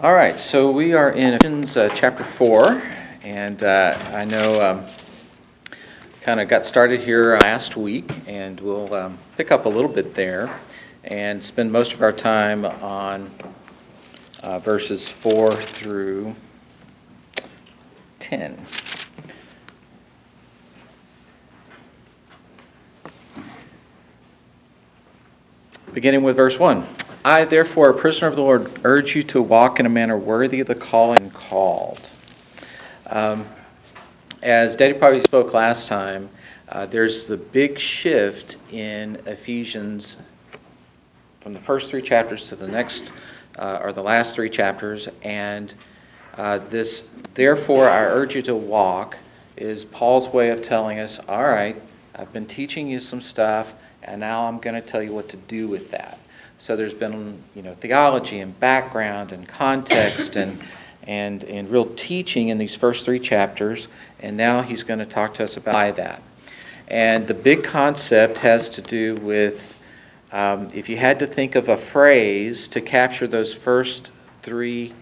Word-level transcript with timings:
All 0.00 0.12
right, 0.12 0.40
so 0.40 0.72
we 0.72 0.92
are 0.92 1.12
in 1.12 1.34
Ephesians 1.34 1.76
uh, 1.76 1.88
chapter 1.94 2.24
4, 2.24 2.82
and 3.22 3.62
uh, 3.62 3.96
I 4.12 4.24
know 4.24 4.60
um, 4.60 4.86
kind 6.20 6.40
of 6.40 6.48
got 6.48 6.66
started 6.66 6.98
here 6.98 7.38
last 7.38 7.76
week, 7.76 8.10
and 8.26 8.58
we'll 8.58 8.92
um, 8.92 9.16
pick 9.36 9.52
up 9.52 9.66
a 9.66 9.68
little 9.68 9.88
bit 9.88 10.12
there 10.12 10.52
and 11.04 11.40
spend 11.40 11.70
most 11.70 11.92
of 11.92 12.02
our 12.02 12.10
time 12.12 12.64
on 12.64 13.30
uh, 14.42 14.58
verses 14.58 15.08
4 15.08 15.54
through 15.62 16.34
10. 18.18 18.66
Beginning 25.92 26.24
with 26.24 26.34
verse 26.34 26.58
1. 26.58 26.84
I, 27.24 27.46
therefore, 27.46 27.88
a 27.88 27.94
prisoner 27.94 28.28
of 28.28 28.36
the 28.36 28.42
Lord, 28.42 28.80
urge 28.84 29.16
you 29.16 29.22
to 29.24 29.40
walk 29.40 29.80
in 29.80 29.86
a 29.86 29.88
manner 29.88 30.18
worthy 30.18 30.60
of 30.60 30.66
the 30.66 30.74
calling 30.74 31.30
called. 31.30 32.10
Um, 33.06 33.46
as 34.42 34.76
Daddy 34.76 34.92
probably 34.92 35.22
spoke 35.22 35.54
last 35.54 35.88
time, 35.88 36.28
uh, 36.68 36.84
there's 36.84 37.24
the 37.24 37.38
big 37.38 37.78
shift 37.78 38.58
in 38.72 39.16
Ephesians 39.26 40.18
from 41.40 41.54
the 41.54 41.60
first 41.60 41.88
three 41.88 42.02
chapters 42.02 42.46
to 42.48 42.56
the 42.56 42.68
next, 42.68 43.12
uh, 43.58 43.78
or 43.80 43.94
the 43.94 44.02
last 44.02 44.34
three 44.34 44.50
chapters, 44.50 45.08
and 45.22 45.72
uh, 46.36 46.58
this, 46.68 47.04
therefore, 47.32 47.88
I 47.88 48.02
urge 48.02 48.36
you 48.36 48.42
to 48.42 48.54
walk, 48.54 49.16
is 49.56 49.84
Paul's 49.86 50.28
way 50.28 50.50
of 50.50 50.60
telling 50.60 50.98
us, 50.98 51.20
all 51.26 51.44
right, 51.44 51.80
I've 52.16 52.32
been 52.34 52.46
teaching 52.46 52.86
you 52.86 53.00
some 53.00 53.22
stuff, 53.22 53.72
and 54.02 54.20
now 54.20 54.46
I'm 54.46 54.58
going 54.58 54.74
to 54.74 54.86
tell 54.86 55.02
you 55.02 55.14
what 55.14 55.30
to 55.30 55.38
do 55.38 55.68
with 55.68 55.90
that. 55.90 56.18
So 56.58 56.76
there's 56.76 56.94
been, 56.94 57.42
you 57.54 57.62
know, 57.62 57.74
theology 57.74 58.40
and 58.40 58.58
background 58.60 59.32
and 59.32 59.46
context 59.46 60.36
and 60.36 60.60
and 61.06 61.44
and 61.44 61.70
real 61.70 61.86
teaching 61.96 62.48
in 62.48 62.56
these 62.56 62.74
first 62.74 63.04
three 63.04 63.18
chapters, 63.18 63.88
and 64.20 64.36
now 64.36 64.62
he's 64.62 64.82
going 64.82 64.98
to 64.98 65.06
talk 65.06 65.34
to 65.34 65.44
us 65.44 65.56
about 65.58 65.96
that. 65.96 66.22
And 66.88 67.26
the 67.26 67.34
big 67.34 67.62
concept 67.62 68.38
has 68.38 68.68
to 68.70 68.82
do 68.82 69.16
with 69.16 69.74
um, 70.32 70.68
if 70.74 70.88
you 70.88 70.96
had 70.96 71.18
to 71.20 71.26
think 71.26 71.54
of 71.54 71.68
a 71.68 71.76
phrase 71.76 72.66
to 72.68 72.80
capture 72.80 73.26
those 73.26 73.54
first 73.54 74.10
three 74.42 74.92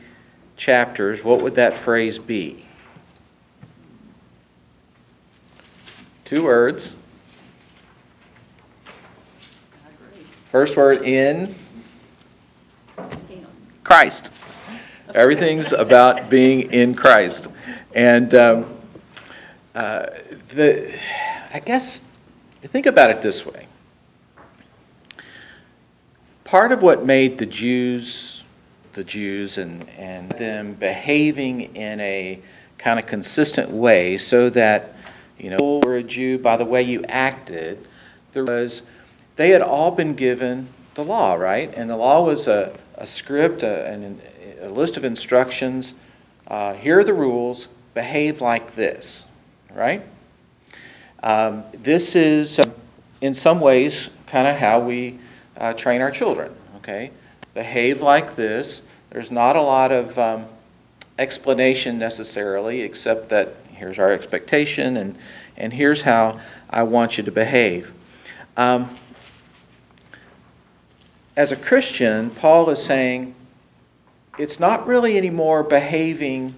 chapters, 0.56 1.24
what 1.24 1.40
would 1.40 1.54
that 1.54 1.72
phrase 1.72 2.18
be? 2.18 2.66
Two 6.26 6.44
words. 6.44 6.96
First 10.52 10.76
word 10.76 11.04
in 11.04 11.54
Christ. 13.84 14.30
Everything's 15.14 15.72
about 15.72 16.28
being 16.28 16.70
in 16.70 16.94
Christ. 16.94 17.48
And 17.94 18.34
um, 18.34 18.76
uh, 19.74 20.08
the, 20.50 20.94
I 21.54 21.58
guess, 21.58 22.00
think 22.64 22.84
about 22.84 23.08
it 23.08 23.22
this 23.22 23.46
way. 23.46 23.66
Part 26.44 26.70
of 26.70 26.82
what 26.82 27.06
made 27.06 27.38
the 27.38 27.46
Jews, 27.46 28.44
the 28.92 29.04
Jews, 29.04 29.56
and, 29.56 29.88
and 29.96 30.30
them 30.32 30.74
behaving 30.74 31.74
in 31.74 31.98
a 32.00 32.38
kind 32.76 32.98
of 32.98 33.06
consistent 33.06 33.70
way 33.70 34.18
so 34.18 34.50
that, 34.50 34.96
you 35.38 35.48
know, 35.48 35.80
you 35.82 35.88
were 35.88 35.96
a 35.96 36.02
Jew 36.02 36.36
by 36.36 36.58
the 36.58 36.64
way 36.66 36.82
you 36.82 37.02
acted, 37.04 37.88
there 38.34 38.44
was 38.44 38.82
they 39.36 39.50
had 39.50 39.62
all 39.62 39.90
been 39.90 40.14
given 40.14 40.68
the 40.94 41.04
law, 41.04 41.34
right? 41.34 41.72
And 41.74 41.88
the 41.88 41.96
law 41.96 42.24
was 42.24 42.46
a, 42.46 42.78
script, 43.04 43.62
a, 43.62 44.14
a 44.60 44.68
list 44.68 44.96
of 44.96 45.04
instructions. 45.04 45.94
Uh, 46.46 46.74
here 46.74 47.00
are 47.00 47.04
the 47.04 47.14
rules. 47.14 47.68
Behave 47.94 48.40
like 48.40 48.74
this, 48.74 49.24
right? 49.74 50.02
Um, 51.22 51.62
this 51.72 52.16
is, 52.16 52.58
uh, 52.58 52.62
in 53.20 53.34
some 53.34 53.60
ways, 53.60 54.10
kind 54.26 54.48
of 54.48 54.56
how 54.56 54.80
we 54.80 55.18
uh, 55.56 55.72
train 55.74 56.00
our 56.00 56.10
children, 56.10 56.54
okay? 56.76 57.10
Behave 57.54 58.02
like 58.02 58.34
this. 58.34 58.82
There's 59.10 59.30
not 59.30 59.56
a 59.56 59.62
lot 59.62 59.92
of 59.92 60.18
um, 60.18 60.46
explanation 61.18 61.98
necessarily, 61.98 62.80
except 62.80 63.28
that 63.28 63.54
here's 63.68 63.98
our 63.98 64.10
expectation 64.10 64.96
and, 64.96 65.18
and 65.56 65.72
here's 65.72 66.02
how 66.02 66.40
I 66.70 66.82
want 66.82 67.18
you 67.18 67.24
to 67.24 67.32
behave. 67.32 67.92
As 71.34 71.50
a 71.50 71.56
Christian, 71.56 72.28
Paul 72.30 72.68
is 72.68 72.82
saying 72.82 73.34
it's 74.38 74.60
not 74.60 74.86
really 74.86 75.16
anymore 75.16 75.62
behaving 75.62 76.54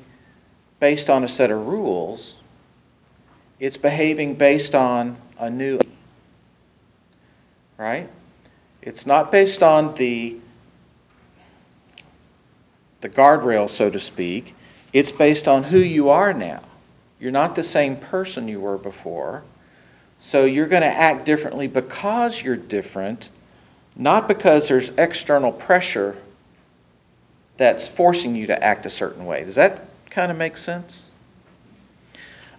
based 0.81 1.09
on 1.09 1.23
a 1.23 1.29
set 1.29 1.51
of 1.51 1.67
rules, 1.67 2.35
it's 3.61 3.77
behaving 3.77 4.35
based 4.35 4.75
on 4.75 5.17
a 5.39 5.49
new. 5.49 5.79
Right? 7.79 8.11
It's 8.83 9.07
not 9.07 9.31
based 9.31 9.63
on 9.63 9.95
the 9.95 10.37
the 13.01 13.09
guardrail, 13.09 13.69
so 13.69 13.91
to 13.91 14.01
speak. 14.01 14.55
It's 14.93 15.11
based 15.11 15.47
on 15.47 15.63
who 15.63 15.79
you 15.79 16.09
are 16.09 16.33
now. 16.33 16.63
You're 17.21 17.33
not 17.33 17.55
the 17.55 17.63
same 17.63 17.97
person 17.97 18.49
you 18.49 18.61
were 18.61 18.79
before. 18.79 19.43
So 20.19 20.45
you're 20.47 20.67
going 20.67 20.83
to 20.83 20.89
act 20.89 21.27
differently 21.27 21.67
because 21.67 22.43
you're 22.43 22.57
different 22.57 23.29
not 23.97 24.29
because 24.29 24.69
there's 24.69 24.91
external 24.99 25.53
pressure 25.53 26.17
that's 27.57 27.87
forcing 27.87 28.35
you 28.35 28.47
to 28.47 28.65
act 28.65 28.87
a 28.87 28.91
certain 28.91 29.25
way. 29.25 29.45
Does 29.45 29.55
that 29.55 29.87
kind 30.11 30.33
of 30.33 30.39
make 30.39 30.57
sense? 30.57 31.11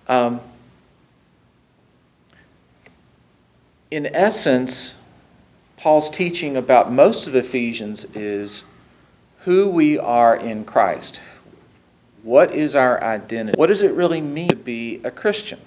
Um, 0.07 0.39
in 3.91 4.05
essence, 4.07 4.93
Paul's 5.77 6.09
teaching 6.09 6.57
about 6.57 6.91
most 6.91 7.27
of 7.27 7.35
Ephesians 7.35 8.05
is 8.13 8.63
who 9.39 9.69
we 9.69 9.99
are 9.99 10.37
in 10.37 10.63
Christ. 10.63 11.19
What 12.23 12.55
is 12.55 12.75
our 12.75 13.03
identity? 13.03 13.57
What 13.59 13.67
does 13.67 13.81
it 13.81 13.91
really 13.93 14.21
mean 14.21 14.47
to 14.49 14.55
be 14.55 15.01
a 15.03 15.11
Christian? 15.11 15.59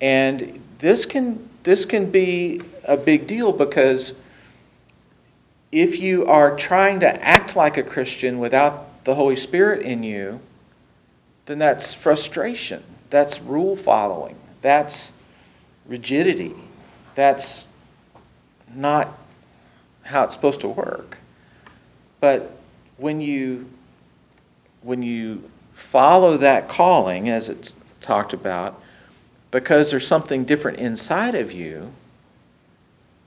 And 0.00 0.62
this 0.78 1.04
can 1.04 1.48
this 1.62 1.84
can 1.84 2.10
be 2.10 2.62
a 2.84 2.96
big 2.96 3.26
deal 3.26 3.52
because 3.52 4.14
if 5.72 6.00
you 6.00 6.26
are 6.26 6.56
trying 6.56 7.00
to 7.00 7.24
act 7.24 7.56
like 7.56 7.76
a 7.76 7.82
Christian 7.82 8.38
without 8.38 9.04
the 9.04 9.14
Holy 9.14 9.36
Spirit 9.36 9.82
in 9.82 10.02
you, 10.02 10.40
then 11.46 11.58
that's 11.58 11.94
frustration. 11.94 12.82
That's 13.10 13.40
rule 13.40 13.76
following. 13.76 14.36
That's 14.62 15.12
rigidity. 15.86 16.54
That's 17.14 17.66
not 18.74 19.08
how 20.02 20.24
it's 20.24 20.34
supposed 20.34 20.60
to 20.60 20.68
work. 20.68 21.16
But 22.20 22.56
when 22.96 23.20
you 23.20 23.68
when 24.82 25.02
you 25.02 25.42
follow 25.74 26.36
that 26.38 26.68
calling 26.68 27.28
as 27.28 27.48
it's 27.48 27.74
talked 28.00 28.32
about, 28.32 28.80
because 29.50 29.90
there's 29.90 30.06
something 30.06 30.44
different 30.44 30.78
inside 30.78 31.34
of 31.34 31.52
you, 31.52 31.92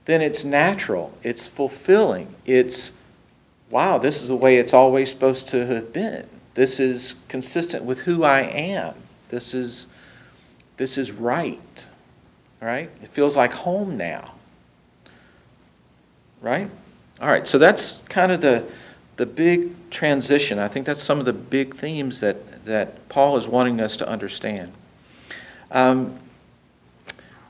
then 0.05 0.21
it's 0.21 0.43
natural, 0.43 1.15
it's 1.23 1.47
fulfilling, 1.47 2.33
it's, 2.45 2.91
wow, 3.69 3.97
this 3.97 4.21
is 4.21 4.27
the 4.27 4.35
way 4.35 4.57
it's 4.57 4.73
always 4.73 5.09
supposed 5.09 5.47
to 5.49 5.65
have 5.65 5.93
been. 5.93 6.27
This 6.53 6.79
is 6.79 7.15
consistent 7.29 7.83
with 7.83 7.99
who 7.99 8.23
I 8.23 8.41
am. 8.41 8.93
This 9.29 9.53
is, 9.53 9.87
this 10.77 10.97
is 10.97 11.11
right. 11.11 11.87
Right? 12.61 12.89
It 13.01 13.09
feels 13.09 13.35
like 13.35 13.51
home 13.51 13.97
now. 13.97 14.33
Right? 16.41 16.69
All 17.21 17.27
right, 17.27 17.47
so 17.47 17.57
that's 17.57 17.99
kind 18.09 18.31
of 18.31 18.41
the, 18.41 18.65
the 19.15 19.25
big 19.25 19.71
transition. 19.89 20.59
I 20.59 20.67
think 20.67 20.85
that's 20.85 21.01
some 21.01 21.19
of 21.19 21.25
the 21.25 21.33
big 21.33 21.75
themes 21.75 22.19
that, 22.19 22.65
that 22.65 23.07
Paul 23.09 23.37
is 23.37 23.47
wanting 23.47 23.79
us 23.79 23.95
to 23.97 24.07
understand. 24.07 24.71
Um, 25.71 26.19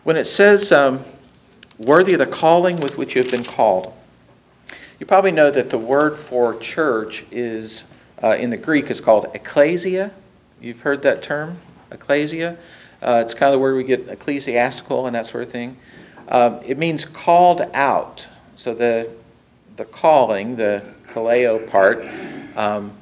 when 0.04 0.18
it 0.18 0.28
says, 0.28 0.72
um, 0.72 1.04
worthy 1.86 2.14
of 2.14 2.20
the 2.20 2.26
calling 2.26 2.78
with 2.78 2.98
which 2.98 3.16
you 3.16 3.22
have 3.22 3.32
been 3.32 3.44
called. 3.44 3.94
You 5.00 5.06
probably 5.06 5.32
know 5.32 5.52
that 5.52 5.70
the 5.70 5.78
word 5.78 6.18
for 6.18 6.58
church 6.60 7.26
is 7.32 7.84
uh, 8.24 8.38
in 8.40 8.50
the 8.50 8.58
Greek 8.58 8.90
is 8.90 9.02
called 9.02 9.28
ecclesia. 9.34 10.12
You've 10.62 10.80
heard 10.80 11.02
that 11.02 11.22
term, 11.22 11.58
ecclesia. 11.92 12.58
Uh, 13.02 13.22
it's 13.26 13.34
kind 13.34 13.48
of 13.50 13.54
the 13.54 13.60
word 13.60 13.76
we 13.76 13.84
get 13.84 14.08
ecclesiastical 14.08 15.08
and 15.08 15.16
that 15.16 15.26
sort 15.26 15.44
of 15.44 15.52
thing. 15.52 15.78
Um, 16.30 16.62
it 16.66 16.78
means 16.78 17.04
called 17.04 17.62
out. 17.74 18.26
So 18.56 18.74
the 18.74 19.10
the 19.76 19.86
calling, 19.86 20.56
the 20.56 20.88
kaleo 21.08 21.68
part, 21.70 22.06
um, 22.56 22.94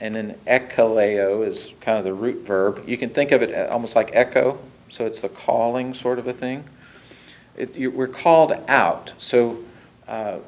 and 0.00 0.14
then 0.14 0.34
ekkaleo 0.46 1.46
is 1.46 1.72
kind 1.80 1.96
of 1.96 2.04
the 2.04 2.12
root 2.12 2.44
verb. 2.44 2.82
You 2.86 2.98
can 2.98 3.08
think 3.08 3.32
of 3.32 3.40
it 3.40 3.70
almost 3.70 3.96
like 3.96 4.10
echo. 4.12 4.58
So 4.90 5.06
it's 5.06 5.20
the 5.20 5.28
calling 5.28 5.94
sort 5.94 6.18
of 6.18 6.26
a 6.26 6.32
thing 6.32 6.64
it, 7.58 7.74
you, 7.74 7.90
we're 7.90 8.06
called 8.06 8.52
out. 8.68 9.12
So 9.18 9.58
uh, 10.06 10.38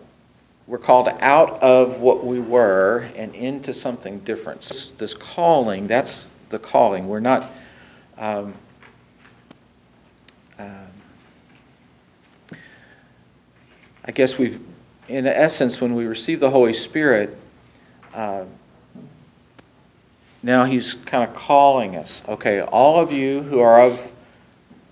we're 0.66 0.78
called 0.78 1.08
out 1.20 1.60
of 1.60 2.00
what 2.00 2.24
we 2.24 2.38
were 2.38 3.10
and 3.16 3.34
into 3.34 3.74
something 3.74 4.20
different. 4.20 4.92
This 4.96 5.12
calling, 5.12 5.88
that's 5.88 6.30
the 6.50 6.58
calling. 6.58 7.08
We're 7.08 7.20
not. 7.20 7.50
Um, 8.16 8.54
um, 10.58 10.86
I 14.04 14.12
guess 14.12 14.38
we've, 14.38 14.60
in 15.08 15.26
essence, 15.26 15.80
when 15.80 15.94
we 15.94 16.06
receive 16.06 16.38
the 16.38 16.50
Holy 16.50 16.74
Spirit, 16.74 17.36
uh, 18.14 18.44
now 20.44 20.64
He's 20.64 20.94
kind 20.94 21.28
of 21.28 21.34
calling 21.34 21.96
us. 21.96 22.22
Okay, 22.28 22.60
all 22.60 23.00
of 23.00 23.10
you 23.10 23.42
who 23.42 23.58
are 23.58 23.80
of, 23.80 24.00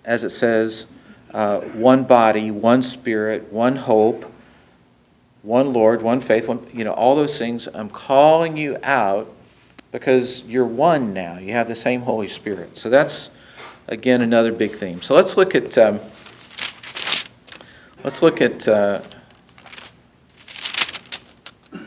as 0.04 0.24
it 0.24 0.30
says, 0.30 0.86
uh, 1.32 1.60
one 1.60 2.04
body, 2.04 2.50
one 2.50 2.82
spirit, 2.82 3.52
one 3.52 3.76
hope, 3.76 4.32
one 5.42 5.72
Lord, 5.72 6.02
one 6.02 6.20
faith, 6.20 6.48
one, 6.48 6.66
you 6.72 6.84
know, 6.84 6.92
all 6.92 7.14
those 7.16 7.38
things. 7.38 7.68
I'm 7.72 7.90
calling 7.90 8.56
you 8.56 8.78
out 8.82 9.32
because 9.92 10.42
you're 10.44 10.66
one 10.66 11.12
now. 11.12 11.38
You 11.38 11.52
have 11.52 11.68
the 11.68 11.76
same 11.76 12.00
Holy 12.00 12.28
Spirit. 12.28 12.76
So 12.76 12.90
that's 12.90 13.30
again 13.88 14.22
another 14.22 14.52
big 14.52 14.78
theme. 14.78 15.02
So 15.02 15.14
let's 15.14 15.36
look 15.36 15.54
at 15.54 15.76
um, 15.78 16.00
let's 18.04 18.22
look 18.22 18.40
at. 18.40 18.66
Uh, 18.66 19.00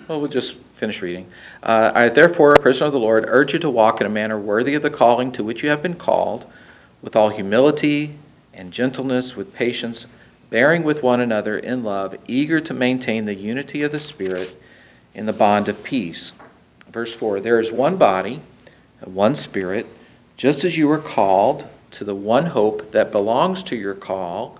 well, 0.08 0.20
we'll 0.20 0.30
just 0.30 0.56
finish 0.74 1.02
reading. 1.02 1.26
Uh, 1.64 1.92
I 1.94 2.10
therefore, 2.10 2.54
a 2.54 2.60
prisoner 2.60 2.88
of 2.88 2.94
the 2.94 3.00
Lord, 3.00 3.26
urge 3.28 3.54
you 3.54 3.60
to 3.60 3.70
walk 3.70 4.02
in 4.02 4.08
a 4.08 4.10
manner 4.10 4.38
worthy 4.38 4.74
of 4.76 4.82
the 4.82 4.90
calling 4.90 5.32
to 5.34 5.44
which 5.44 5.64
you 5.64 5.70
have 5.70 5.82
been 5.82 5.96
called, 5.96 6.46
with 7.02 7.16
all 7.16 7.30
humility 7.30 8.16
and 8.54 8.72
gentleness, 8.72 9.36
with 9.36 9.54
patience, 9.54 10.06
bearing 10.50 10.84
with 10.84 11.04
one 11.04 11.22
another 11.22 11.60
in 11.60 11.84
love, 11.84 12.16
eager 12.28 12.60
to 12.60 12.74
maintain 12.74 13.26
the 13.26 13.36
unity 13.36 13.84
of 13.84 13.92
the 13.92 14.00
Spirit 14.00 14.56
in 15.14 15.26
the 15.26 15.34
bond 15.34 15.70
of 15.70 15.84
peace. 15.84 16.32
Verse 16.92 17.14
4 17.14 17.40
There 17.40 17.60
is 17.60 17.72
one 17.72 17.98
body 17.98 18.42
one 19.06 19.36
Spirit, 19.36 19.88
just 20.38 20.64
as 20.64 20.78
you 20.78 20.88
were 20.88 21.00
called 21.00 21.68
to 21.92 22.04
the 22.04 22.16
one 22.16 22.46
hope 22.46 22.92
that 22.92 23.12
belongs 23.12 23.64
to 23.64 23.76
your 23.76 23.96
call, 23.96 24.60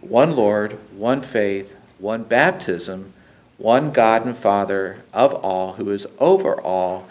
one 0.00 0.36
Lord, 0.36 0.78
one 0.96 1.20
faith, 1.20 1.74
one 1.98 2.22
baptism, 2.22 3.12
one 3.58 3.90
God 3.90 4.24
and 4.24 4.36
Father 4.36 4.98
of 5.12 5.34
all, 5.34 5.72
who 5.72 5.90
is 5.90 6.06
over 6.18 6.60
all 6.60 7.08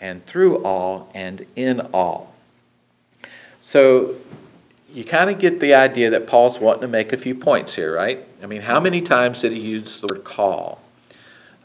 and 0.00 0.24
through 0.26 0.64
all 0.64 1.10
and 1.14 1.46
in 1.54 1.80
all. 1.92 2.34
So 3.60 4.16
you 4.92 5.04
kind 5.04 5.30
of 5.30 5.38
get 5.38 5.58
the 5.58 5.74
idea 5.74 6.10
that 6.10 6.26
Paul's 6.26 6.58
wanting 6.58 6.82
to 6.82 6.88
make 6.88 7.12
a 7.12 7.16
few 7.16 7.34
points 7.34 7.74
here, 7.74 7.94
right? 7.94 8.26
I 8.42 8.46
mean, 8.46 8.60
how 8.60 8.78
many 8.78 9.00
times 9.00 9.40
did 9.40 9.52
he 9.52 9.60
use 9.60 10.00
the 10.00 10.08
word 10.12 10.24
call? 10.24 10.80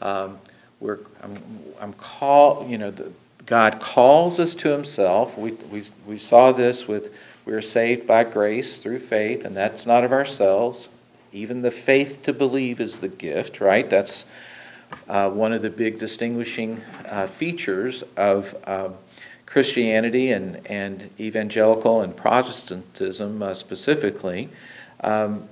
Um, 0.00 0.38
we're, 0.80 1.00
I'm, 1.22 1.42
I'm 1.80 1.92
call, 1.94 2.66
you 2.66 2.78
know, 2.78 2.90
the, 2.90 3.12
God 3.44 3.80
calls 3.80 4.40
us 4.40 4.54
to 4.56 4.70
himself. 4.70 5.36
We, 5.36 5.52
we, 5.70 5.84
we 6.06 6.18
saw 6.18 6.52
this 6.52 6.86
with 6.86 7.14
we 7.44 7.52
are 7.54 7.62
saved 7.62 8.06
by 8.06 8.24
grace 8.24 8.76
through 8.76 9.00
faith, 9.00 9.44
and 9.44 9.56
that's 9.56 9.86
not 9.86 10.04
of 10.04 10.12
ourselves. 10.12 10.88
Even 11.32 11.62
the 11.62 11.70
faith 11.70 12.22
to 12.24 12.32
believe 12.32 12.80
is 12.80 13.00
the 13.00 13.08
gift, 13.08 13.60
right? 13.60 13.88
That's 13.88 14.24
uh, 15.08 15.30
one 15.30 15.52
of 15.52 15.62
the 15.62 15.70
big 15.70 15.98
distinguishing 15.98 16.80
uh, 17.06 17.26
features 17.26 18.04
of 18.16 18.54
uh, 18.64 18.90
Christianity 19.48 20.32
and, 20.32 20.66
and 20.66 21.08
evangelical 21.18 22.02
and 22.02 22.14
Protestantism 22.14 23.42
uh, 23.42 23.54
specifically. 23.54 24.50
Um, 25.00 25.48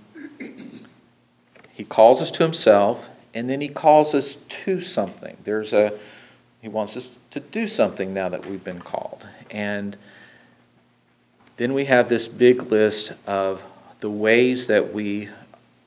he 1.73 1.85
calls 1.85 2.21
us 2.21 2.31
to 2.33 2.43
himself, 2.43 3.07
and 3.35 3.49
then 3.49 3.61
he 3.61 3.69
calls 3.69 4.15
us 4.15 4.37
to 4.65 4.81
something. 4.81 5.37
There's 5.45 5.73
a 5.73 5.99
he 6.61 6.69
wants 6.69 6.97
us 6.97 7.11
to 7.31 7.41
do 7.41 7.69
something 7.69 8.13
now 8.13 8.29
that 8.29 8.45
we've 8.45 8.65
been 8.65 8.81
called. 8.81 9.27
And 9.51 9.97
then 11.59 11.75
we 11.75 11.85
have 11.85 12.09
this 12.09 12.27
big 12.27 12.63
list 12.73 13.13
of 13.27 13.63
the 14.01 14.11
ways 14.11 14.67
that 14.67 14.93
we 14.93 15.29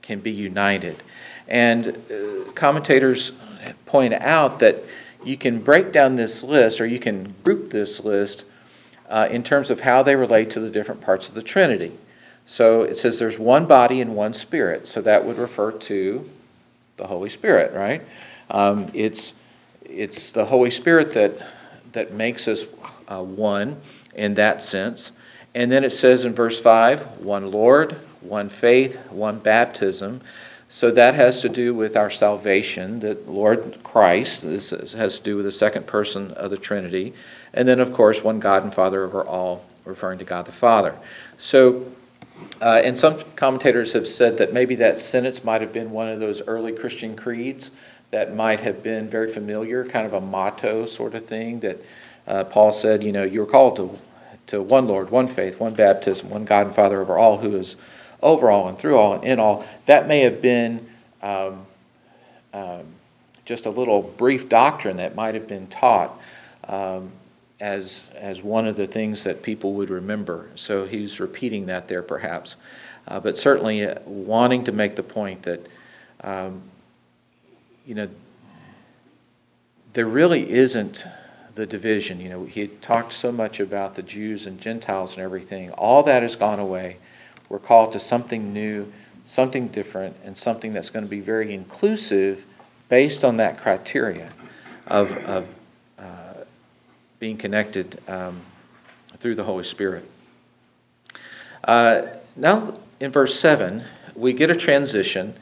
can 0.01 0.19
be 0.19 0.31
united. 0.31 1.03
And 1.47 1.87
uh, 1.87 2.51
commentators 2.53 3.33
point 3.85 4.13
out 4.13 4.59
that 4.59 4.81
you 5.23 5.37
can 5.37 5.59
break 5.59 5.91
down 5.91 6.15
this 6.15 6.43
list 6.43 6.79
or 6.79 6.85
you 6.85 6.99
can 6.99 7.33
group 7.43 7.69
this 7.69 7.99
list 7.99 8.45
uh, 9.09 9.27
in 9.29 9.43
terms 9.43 9.69
of 9.69 9.79
how 9.79 10.03
they 10.03 10.15
relate 10.15 10.49
to 10.51 10.59
the 10.59 10.69
different 10.69 11.01
parts 11.01 11.27
of 11.27 11.35
the 11.35 11.41
Trinity. 11.41 11.91
So 12.45 12.83
it 12.83 12.97
says 12.97 13.19
there's 13.19 13.37
one 13.37 13.65
body 13.65 14.01
and 14.01 14.15
one 14.15 14.33
spirit. 14.33 14.87
So 14.87 15.01
that 15.01 15.23
would 15.23 15.37
refer 15.37 15.71
to 15.71 16.29
the 16.97 17.05
Holy 17.05 17.29
Spirit, 17.29 17.73
right? 17.73 18.01
Um, 18.49 18.89
it's 18.93 19.33
it's 19.83 20.31
the 20.31 20.45
Holy 20.45 20.71
Spirit 20.71 21.13
that 21.13 21.33
that 21.91 22.13
makes 22.13 22.47
us 22.47 22.65
uh, 23.07 23.23
one 23.23 23.79
in 24.15 24.33
that 24.35 24.61
sense. 24.63 25.11
And 25.55 25.71
then 25.71 25.83
it 25.83 25.91
says 25.91 26.25
in 26.25 26.33
verse 26.33 26.59
five, 26.59 27.01
one 27.19 27.51
Lord, 27.51 27.93
one 28.21 28.49
faith, 28.49 28.97
one 29.09 29.39
baptism. 29.39 30.21
So 30.69 30.91
that 30.91 31.15
has 31.15 31.41
to 31.41 31.49
do 31.49 31.73
with 31.73 31.97
our 31.97 32.11
salvation, 32.11 32.99
that 32.99 33.27
Lord 33.27 33.79
Christ, 33.83 34.43
this 34.43 34.69
has 34.69 35.17
to 35.17 35.23
do 35.23 35.35
with 35.35 35.45
the 35.45 35.51
second 35.51 35.87
person 35.87 36.31
of 36.31 36.51
the 36.51 36.57
Trinity. 36.57 37.13
And 37.53 37.67
then, 37.67 37.79
of 37.79 37.91
course, 37.91 38.23
one 38.23 38.39
God 38.39 38.63
and 38.63 38.73
Father 38.73 39.03
over 39.03 39.23
all, 39.23 39.65
referring 39.85 40.19
to 40.19 40.25
God 40.25 40.45
the 40.45 40.51
Father. 40.51 40.95
So 41.39 41.85
uh, 42.61 42.81
and 42.83 42.97
some 42.97 43.21
commentators 43.35 43.93
have 43.93 44.07
said 44.07 44.37
that 44.37 44.53
maybe 44.53 44.75
that 44.75 44.99
sentence 44.99 45.43
might 45.43 45.61
have 45.61 45.73
been 45.73 45.91
one 45.91 46.07
of 46.07 46.19
those 46.19 46.41
early 46.47 46.71
Christian 46.71 47.15
creeds 47.15 47.71
that 48.11 48.35
might 48.35 48.59
have 48.59 48.83
been 48.83 49.09
very 49.09 49.31
familiar, 49.31 49.85
kind 49.85 50.05
of 50.05 50.13
a 50.13 50.21
motto 50.21 50.85
sort 50.85 51.15
of 51.15 51.25
thing 51.25 51.59
that 51.59 51.81
uh, 52.27 52.43
Paul 52.45 52.71
said, 52.71 53.03
you 53.03 53.11
know, 53.11 53.23
you're 53.23 53.45
called 53.45 53.75
to, 53.77 53.97
to 54.47 54.61
one 54.61 54.87
Lord, 54.87 55.09
one 55.09 55.27
faith, 55.27 55.59
one 55.59 55.73
baptism, 55.73 56.29
one 56.29 56.45
God 56.45 56.67
and 56.67 56.75
Father 56.75 57.01
over 57.01 57.17
all, 57.17 57.37
who 57.37 57.55
is 57.55 57.75
over 58.21 58.49
all 58.49 58.67
and 58.67 58.77
through 58.77 58.97
all 58.97 59.13
and 59.13 59.23
in 59.23 59.39
all. 59.39 59.65
That 59.85 60.07
may 60.07 60.21
have 60.21 60.41
been 60.41 60.87
um, 61.21 61.65
um, 62.53 62.83
just 63.45 63.65
a 63.65 63.69
little 63.69 64.01
brief 64.01 64.49
doctrine 64.49 64.97
that 64.97 65.15
might 65.15 65.35
have 65.35 65.47
been 65.47 65.67
taught. 65.67 66.19
Um, 66.67 67.11
as, 67.59 68.03
as 68.15 68.41
one 68.41 68.67
of 68.67 68.75
the 68.75 68.87
things 68.87 69.23
that 69.23 69.41
people 69.41 69.73
would 69.73 69.89
remember. 69.89 70.49
So 70.55 70.85
he's 70.85 71.19
repeating 71.19 71.65
that 71.65 71.87
there 71.87 72.01
perhaps. 72.01 72.55
Uh, 73.07 73.19
but 73.19 73.37
certainly 73.37 73.85
uh, 73.85 73.95
wanting 74.05 74.63
to 74.65 74.71
make 74.71 74.95
the 74.95 75.03
point 75.03 75.41
that, 75.43 75.67
um, 76.21 76.61
you 77.85 77.95
know, 77.95 78.07
there 79.93 80.05
really 80.05 80.49
isn't 80.49 81.05
the 81.55 81.65
division. 81.65 82.21
You 82.21 82.29
know, 82.29 82.45
he 82.45 82.67
talked 82.67 83.11
so 83.11 83.31
much 83.31 83.59
about 83.59 83.95
the 83.95 84.03
Jews 84.03 84.45
and 84.45 84.61
Gentiles 84.61 85.13
and 85.13 85.23
everything. 85.23 85.71
All 85.71 86.03
that 86.03 86.23
has 86.23 86.35
gone 86.35 86.59
away. 86.59 86.97
We're 87.49 87.59
called 87.59 87.93
to 87.93 87.99
something 87.99 88.53
new, 88.53 88.91
something 89.25 89.67
different, 89.67 90.15
and 90.23 90.37
something 90.37 90.73
that's 90.73 90.89
going 90.89 91.05
to 91.05 91.09
be 91.09 91.19
very 91.19 91.53
inclusive 91.53 92.45
based 92.87 93.23
on 93.23 93.37
that 93.37 93.59
criteria 93.59 94.31
of, 94.87 95.11
of 95.11 95.45
being 97.19 97.37
connected 97.37 98.01
um, 98.07 98.41
through 99.19 99.35
the 99.35 99.43
Holy 99.43 99.63
Spirit. 99.63 100.09
Uh, 101.65 102.03
now, 102.35 102.73
in 103.01 103.11
verse 103.11 103.37
7, 103.39 103.83
we 104.15 104.33
get 104.33 104.49
a 104.49 104.55
transition 104.55 105.33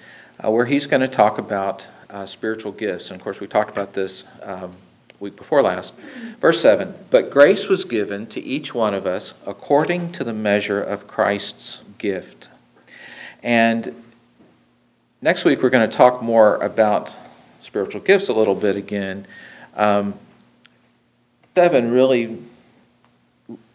uh, 0.43 0.49
where 0.49 0.65
he's 0.65 0.87
going 0.87 1.01
to 1.01 1.07
talk 1.07 1.37
about 1.37 1.85
uh, 2.09 2.25
spiritual 2.25 2.71
gifts. 2.71 3.11
And 3.11 3.19
of 3.19 3.23
course, 3.23 3.39
we 3.39 3.47
talked 3.47 3.69
about 3.69 3.93
this 3.93 4.23
um, 4.41 4.73
week 5.19 5.35
before 5.35 5.61
last. 5.61 5.93
Verse 6.41 6.59
7 6.61 6.93
But 7.11 7.29
grace 7.29 7.67
was 7.67 7.83
given 7.83 8.25
to 8.27 8.43
each 8.43 8.73
one 8.73 8.93
of 8.93 9.05
us 9.05 9.33
according 9.45 10.11
to 10.13 10.23
the 10.23 10.33
measure 10.33 10.81
of 10.81 11.07
Christ's 11.07 11.81
gift. 11.97 12.49
And 13.43 14.03
next 15.21 15.45
week, 15.45 15.61
we're 15.61 15.69
going 15.69 15.89
to 15.89 15.95
talk 15.95 16.21
more 16.21 16.57
about 16.57 17.13
spiritual 17.61 18.01
gifts 18.01 18.29
a 18.29 18.33
little 18.33 18.55
bit 18.55 18.75
again. 18.75 19.27
Um, 19.75 20.13
7 21.55 21.91
really 21.91 22.37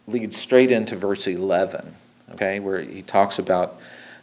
leads 0.07 0.37
straight 0.37 0.71
into 0.71 0.95
verse 0.95 1.27
11, 1.27 1.93
okay, 2.33 2.59
where 2.59 2.81
he 2.81 3.01
talks 3.01 3.39
about 3.39 3.79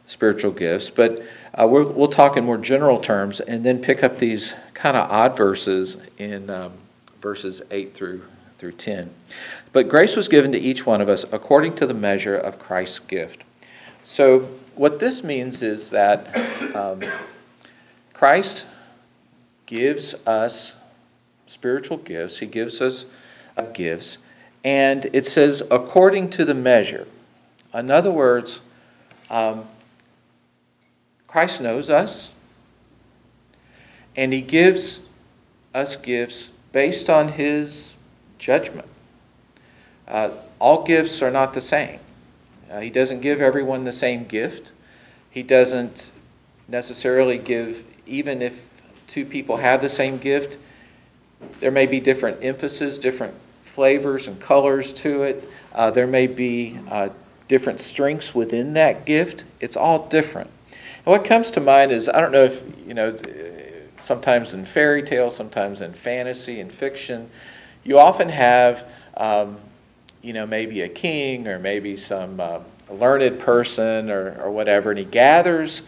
spiritual 0.07 0.51
gifts. 0.51 0.91
But 0.91 1.23
uh, 1.55 1.67
we 1.67 1.85
will 1.85 2.09
talk 2.09 2.37
in 2.37 2.45
more 2.45 2.59
general 2.59 2.99
terms 2.99 3.41
and 3.41 3.65
then 3.65 3.81
pick 3.81 4.03
up 4.03 4.19
these 4.19 4.53
kind 4.75 4.97
of 4.97 5.11
odd 5.11 5.37
verses 5.37 5.97
in 6.19 6.49
um, 6.51 6.73
verses 7.21 7.63
8 7.71 7.95
through, 7.95 8.23
through 8.59 8.73
10. 8.73 9.11
But 9.73 9.89
grace 9.89 10.17
was 10.17 10.29
given 10.29 10.53
to 10.53 10.59
each 10.59 10.85
one 10.85 11.01
of 11.01 11.09
us 11.09 11.25
according 11.33 11.77
to 11.77 11.87
the 11.87 11.95
measure 11.95 12.37
of 12.37 12.59
Christ's 12.59 12.99
gift. 12.99 13.45
So, 14.03 14.49
what 14.77 14.99
this 14.99 15.23
means 15.23 15.63
is 15.63 15.91
that 15.91 16.75
um, 16.75 17.03
Christ 18.15 18.67
gives 19.67 20.15
us 20.27 20.75
spiritual 21.47 21.99
gifts, 21.99 22.39
He 22.39 22.47
gives 22.47 22.81
us 22.81 23.05
gifts, 23.75 24.19
and 24.65 25.09
it 25.13 25.27
says, 25.27 25.63
according 25.71 26.31
to 26.31 26.45
the 26.45 26.55
measure. 26.55 27.07
In 27.75 27.91
other 27.91 28.11
words, 28.11 28.61
um, 29.29 29.67
Christ 31.27 31.61
knows 31.61 31.91
us, 31.91 32.31
and 34.17 34.33
He 34.33 34.41
gives 34.41 34.99
us 35.75 35.97
gifts 35.97 36.51
based 36.73 37.11
on 37.11 37.29
His 37.29 37.95
judgment. 38.39 38.89
Uh, 40.09 40.31
all 40.59 40.85
gifts 40.85 41.23
are 41.23 41.31
not 41.31 41.55
the 41.55 41.61
same. 41.61 42.01
Uh, 42.71 42.81
he 42.81 42.91
doesn't 42.91 43.21
give 43.21 43.41
everyone 43.41 43.85
the 43.85 43.93
same 43.93 44.25
gift. 44.25 44.73
He 45.31 45.43
doesn't 45.43 46.13
necessarily 46.69 47.39
give, 47.39 47.85
even 48.07 48.43
if 48.43 48.63
two 49.09 49.25
people 49.25 49.57
have 49.57 49.81
the 49.81 49.89
same 49.89 50.19
gift, 50.19 50.57
there 51.59 51.71
may 51.71 51.87
be 51.87 52.01
different 52.01 52.43
emphasis, 52.45 52.99
different 52.99 53.35
flavors 53.65 54.29
and 54.29 54.41
colors 54.41 54.93
to 54.93 55.23
it. 55.23 55.49
Uh, 55.75 55.91
there 55.91 56.07
may 56.07 56.27
be 56.27 56.79
uh, 56.91 57.09
different 57.49 57.81
strengths 57.81 58.35
within 58.35 58.73
that 58.75 59.05
gift. 59.05 59.45
It's 59.61 59.77
all 59.77 60.07
different. 60.09 60.51
And 60.71 61.07
what 61.07 61.25
comes 61.25 61.51
to 61.53 61.61
mind 61.61 61.93
is 61.93 62.09
I 62.09 62.21
don't 62.21 62.33
know 62.33 62.45
if, 62.45 62.63
you 62.87 62.95
know, 62.95 63.19
sometimes 63.99 64.53
in 64.53 64.65
fairy 64.65 65.03
tales, 65.03 65.35
sometimes 65.37 65.81
in 65.81 65.93
fantasy 65.93 66.61
and 66.61 66.73
fiction, 66.73 67.29
you 67.85 67.99
often 67.99 68.29
have, 68.29 68.87
um, 69.17 69.57
you 70.23 70.33
know, 70.33 70.47
maybe 70.47 70.83
a 70.83 70.89
king 70.89 71.47
or 71.49 71.59
maybe 71.59 71.97
some 71.97 72.41
uh, 72.41 72.61
learned 72.91 73.39
person 73.41 74.11
or, 74.11 74.41
or 74.43 74.51
whatever, 74.51 74.91
and 74.91 74.99
he 74.99 75.05
gathers 75.05 75.83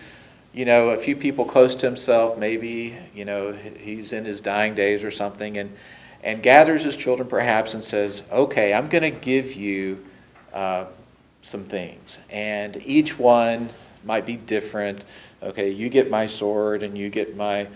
you 0.53 0.67
know, 0.67 0.91
a 0.91 0.99
few 0.99 1.17
people 1.17 1.45
close 1.45 1.75
to 1.77 1.87
himself, 1.87 2.37
maybe, 2.37 2.97
you 3.15 3.25
know, 3.25 3.53
he's 3.53 4.13
in 4.13 4.25
his 4.25 4.41
dying 4.41 4.75
days 4.75 5.03
or 5.03 5.11
something, 5.11 5.59
and, 5.59 5.75
and 6.25 6.43
gathers 6.43 6.85
his 6.85 6.97
children 6.97 7.27
perhaps 7.27 7.75
and 7.75 7.83
says, 7.83 8.23
okay, 8.31 8.75
I'm 8.75 8.89
going 8.89 9.03
to 9.03 9.19
give 9.21 9.55
you 9.55 10.05
uh, 10.53 10.87
some 11.41 11.65
things. 11.65 12.19
And 12.29 12.83
each 12.85 13.19
one 13.19 13.71
might 14.05 14.27
be 14.27 14.37
different. 14.37 15.07
Okay, 15.43 15.71
you 15.71 15.89
get 15.89 16.11
my 16.11 16.27
sword, 16.27 16.83
and 16.83 16.97
you 16.99 17.09
get 17.09 17.35
my, 17.35 17.67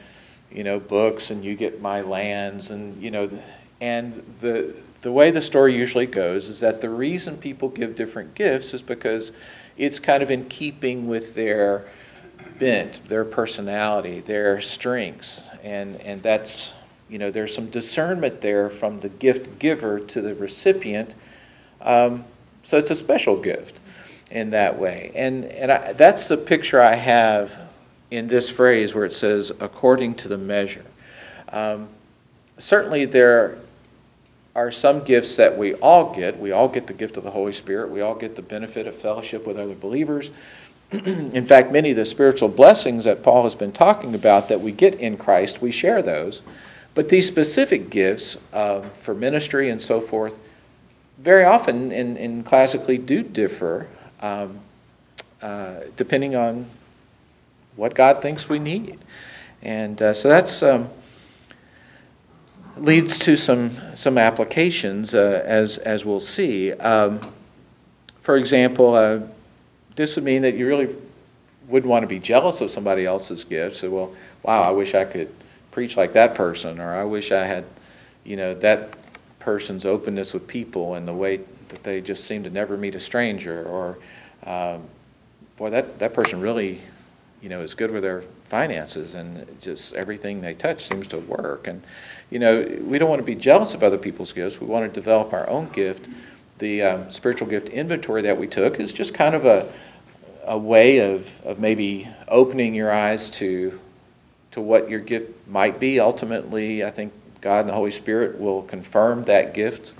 you 0.52 0.62
know, 0.62 0.78
books, 0.78 1.30
and 1.30 1.42
you 1.42 1.54
get 1.54 1.80
my 1.80 2.02
lands, 2.02 2.70
and, 2.70 3.02
you 3.02 3.10
know, 3.10 3.30
and 3.80 4.22
the, 4.42 4.74
the 5.06 5.12
way 5.12 5.30
the 5.30 5.40
story 5.40 5.72
usually 5.72 6.04
goes 6.04 6.48
is 6.48 6.58
that 6.58 6.80
the 6.80 6.90
reason 6.90 7.36
people 7.36 7.68
give 7.68 7.94
different 7.94 8.34
gifts 8.34 8.74
is 8.74 8.82
because 8.82 9.30
it's 9.76 10.00
kind 10.00 10.20
of 10.20 10.32
in 10.32 10.44
keeping 10.46 11.06
with 11.06 11.32
their 11.32 11.86
bent, 12.58 13.00
their 13.08 13.24
personality, 13.24 14.18
their 14.18 14.60
strengths, 14.60 15.42
and 15.62 15.94
and 16.00 16.20
that's 16.24 16.72
you 17.08 17.20
know 17.20 17.30
there's 17.30 17.54
some 17.54 17.70
discernment 17.70 18.40
there 18.40 18.68
from 18.68 18.98
the 18.98 19.08
gift 19.08 19.60
giver 19.60 20.00
to 20.00 20.20
the 20.20 20.34
recipient. 20.34 21.14
Um, 21.82 22.24
so 22.64 22.76
it's 22.76 22.90
a 22.90 22.96
special 22.96 23.40
gift 23.40 23.78
in 24.32 24.50
that 24.50 24.76
way, 24.76 25.12
and 25.14 25.44
and 25.44 25.70
I, 25.70 25.92
that's 25.92 26.26
the 26.26 26.36
picture 26.36 26.82
I 26.82 26.96
have 26.96 27.56
in 28.10 28.26
this 28.26 28.48
phrase 28.48 28.92
where 28.92 29.04
it 29.04 29.12
says 29.12 29.52
according 29.60 30.16
to 30.16 30.26
the 30.26 30.38
measure. 30.38 30.84
Um, 31.52 31.88
certainly 32.58 33.04
there 33.04 33.58
are 34.56 34.72
some 34.72 35.04
gifts 35.04 35.36
that 35.36 35.56
we 35.56 35.74
all 35.74 36.14
get. 36.14 36.36
We 36.40 36.52
all 36.52 36.66
get 36.66 36.86
the 36.86 36.94
gift 36.94 37.18
of 37.18 37.24
the 37.24 37.30
Holy 37.30 37.52
Spirit. 37.52 37.90
We 37.90 38.00
all 38.00 38.14
get 38.14 38.34
the 38.34 38.42
benefit 38.42 38.86
of 38.86 38.96
fellowship 38.96 39.46
with 39.46 39.58
other 39.58 39.74
believers. 39.74 40.30
in 40.92 41.46
fact, 41.46 41.70
many 41.70 41.90
of 41.90 41.96
the 41.96 42.06
spiritual 42.06 42.48
blessings 42.48 43.04
that 43.04 43.22
Paul 43.22 43.42
has 43.42 43.54
been 43.54 43.70
talking 43.70 44.14
about 44.14 44.48
that 44.48 44.58
we 44.58 44.72
get 44.72 44.94
in 44.94 45.18
Christ, 45.18 45.60
we 45.60 45.70
share 45.70 46.00
those. 46.00 46.40
But 46.94 47.10
these 47.10 47.26
specific 47.26 47.90
gifts 47.90 48.38
uh, 48.54 48.80
for 49.02 49.14
ministry 49.14 49.68
and 49.68 49.80
so 49.80 50.00
forth, 50.00 50.34
very 51.18 51.44
often 51.44 51.92
and, 51.92 52.44
classically 52.46 52.96
do 52.96 53.22
differ 53.22 53.86
um, 54.22 54.58
uh, 55.42 55.80
depending 55.98 56.34
on 56.34 56.64
what 57.76 57.94
God 57.94 58.22
thinks 58.22 58.48
we 58.48 58.58
need. 58.58 58.98
And 59.60 60.00
uh, 60.00 60.14
so 60.14 60.30
that's 60.30 60.62
um, 60.62 60.88
leads 62.78 63.18
to 63.20 63.36
some 63.36 63.70
some 63.94 64.18
applications 64.18 65.14
uh, 65.14 65.42
as 65.44 65.78
as 65.78 66.04
we'll 66.04 66.20
see. 66.20 66.72
Um, 66.72 67.20
for 68.20 68.36
example, 68.36 68.94
uh, 68.94 69.20
this 69.94 70.16
would 70.16 70.24
mean 70.24 70.42
that 70.42 70.54
you 70.56 70.66
really 70.66 70.94
wouldn't 71.68 71.90
want 71.90 72.02
to 72.02 72.08
be 72.08 72.18
jealous 72.18 72.60
of 72.60 72.70
somebody 72.70 73.06
else's 73.06 73.44
gift. 73.44 73.76
So, 73.76 73.90
well, 73.90 74.12
wow, 74.42 74.62
I 74.62 74.70
wish 74.70 74.94
I 74.94 75.04
could 75.04 75.32
preach 75.70 75.96
like 75.96 76.12
that 76.12 76.34
person, 76.34 76.80
or 76.80 76.94
I 76.94 77.04
wish 77.04 77.32
I 77.32 77.44
had, 77.44 77.64
you 78.24 78.36
know, 78.36 78.54
that 78.54 78.96
person's 79.38 79.84
openness 79.84 80.32
with 80.32 80.46
people 80.46 80.94
and 80.94 81.06
the 81.06 81.12
way 81.12 81.40
that 81.68 81.82
they 81.82 82.00
just 82.00 82.24
seem 82.24 82.42
to 82.44 82.50
never 82.50 82.76
meet 82.76 82.94
a 82.94 83.00
stranger, 83.00 83.64
or, 83.64 83.98
um, 84.44 84.82
boy, 85.56 85.70
that, 85.70 85.98
that 85.98 86.14
person 86.14 86.40
really, 86.40 86.80
you 87.42 87.48
know, 87.48 87.60
is 87.60 87.74
good 87.74 87.90
with 87.90 88.02
their 88.02 88.24
finances 88.48 89.14
and 89.14 89.46
just 89.60 89.92
everything 89.94 90.40
they 90.40 90.54
touch 90.54 90.88
seems 90.88 91.06
to 91.08 91.18
work. 91.18 91.66
And, 91.66 91.82
you 92.30 92.38
know, 92.38 92.66
we 92.82 92.98
don't 92.98 93.08
want 93.08 93.20
to 93.20 93.26
be 93.26 93.34
jealous 93.34 93.74
of 93.74 93.82
other 93.82 93.98
people's 93.98 94.32
gifts. 94.32 94.60
We 94.60 94.66
want 94.66 94.92
to 94.92 95.00
develop 95.00 95.32
our 95.32 95.48
own 95.48 95.68
gift. 95.68 96.06
The 96.58 96.82
um, 96.82 97.10
spiritual 97.10 97.48
gift 97.48 97.68
inventory 97.68 98.22
that 98.22 98.36
we 98.36 98.46
took 98.46 98.80
is 98.80 98.92
just 98.92 99.14
kind 99.14 99.34
of 99.34 99.44
a, 99.44 99.72
a 100.44 100.58
way 100.58 100.98
of, 100.98 101.28
of 101.44 101.58
maybe 101.58 102.08
opening 102.28 102.74
your 102.74 102.92
eyes 102.92 103.30
to 103.30 103.78
to 104.52 104.62
what 104.62 104.88
your 104.88 105.00
gift 105.00 105.30
might 105.48 105.78
be. 105.78 106.00
Ultimately, 106.00 106.82
I 106.82 106.90
think 106.90 107.12
God 107.42 107.60
and 107.60 107.68
the 107.68 107.74
Holy 107.74 107.90
Spirit 107.90 108.40
will 108.40 108.62
confirm 108.62 109.22
that 109.24 109.52
gift 109.52 109.92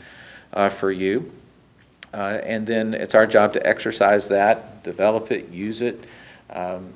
uh, 0.55 0.71
for 0.71 0.91
you. 0.91 1.31
Uh, 2.15 2.41
and 2.43 2.67
then 2.67 2.95
it's 2.95 3.15
our 3.15 3.27
job 3.27 3.53
to 3.53 3.67
exercise 3.67 4.27
that, 4.29 4.83
develop 4.83 5.31
it, 5.31 5.51
use 5.51 5.83
it, 5.83 6.05
um, 6.49 6.91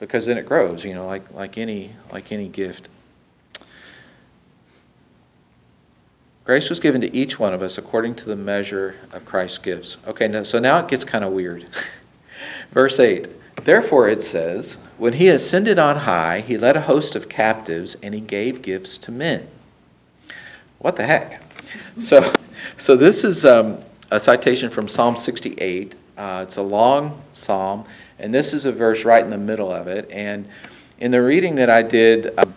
because 0.00 0.24
then 0.24 0.38
it 0.38 0.46
grows. 0.46 0.82
You 0.82 0.94
know, 0.94 1.06
like 1.06 1.30
like 1.34 1.58
any 1.58 1.92
like 2.10 2.32
any 2.32 2.48
gift. 2.48 2.88
Grace 6.44 6.68
was 6.68 6.80
given 6.80 7.00
to 7.00 7.14
each 7.14 7.38
one 7.38 7.54
of 7.54 7.62
us 7.62 7.78
according 7.78 8.16
to 8.16 8.24
the 8.24 8.34
measure 8.34 8.96
of 9.12 9.24
Christ's 9.24 9.58
gifts. 9.58 9.96
Okay, 10.08 10.26
now, 10.26 10.42
so 10.42 10.58
now 10.58 10.80
it 10.80 10.88
gets 10.88 11.04
kind 11.04 11.24
of 11.24 11.32
weird. 11.32 11.66
Verse 12.72 12.98
8 12.98 13.28
Therefore 13.64 14.08
it 14.08 14.22
says, 14.22 14.76
When 14.98 15.12
he 15.12 15.28
ascended 15.28 15.78
on 15.78 15.96
high, 15.96 16.40
he 16.40 16.58
led 16.58 16.76
a 16.76 16.80
host 16.80 17.14
of 17.14 17.28
captives 17.28 17.96
and 18.02 18.12
he 18.12 18.20
gave 18.20 18.60
gifts 18.60 18.98
to 18.98 19.12
men. 19.12 19.46
What 20.78 20.96
the 20.96 21.04
heck? 21.04 21.40
So, 21.98 22.30
so 22.76 22.96
this 22.96 23.24
is 23.24 23.46
um, 23.46 23.78
a 24.10 24.20
citation 24.20 24.68
from 24.68 24.88
Psalm 24.88 25.16
68. 25.16 25.94
Uh, 26.18 26.44
it's 26.46 26.56
a 26.56 26.62
long 26.62 27.22
psalm, 27.32 27.86
and 28.18 28.34
this 28.34 28.52
is 28.52 28.66
a 28.66 28.72
verse 28.72 29.04
right 29.04 29.24
in 29.24 29.30
the 29.30 29.38
middle 29.38 29.72
of 29.72 29.86
it. 29.86 30.10
And 30.10 30.46
in 30.98 31.10
the 31.10 31.22
reading 31.22 31.54
that 31.54 31.70
I 31.70 31.82
did, 31.82 32.38
um, 32.38 32.54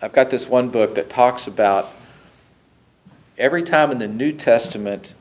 I've 0.00 0.14
got 0.14 0.30
this 0.30 0.48
one 0.48 0.70
book 0.70 0.94
that 0.94 1.10
talks 1.10 1.48
about 1.48 1.90
every 3.40 3.62
time 3.62 3.90
in 3.90 3.98
the 3.98 4.06
New 4.06 4.32
Testament 4.32 5.14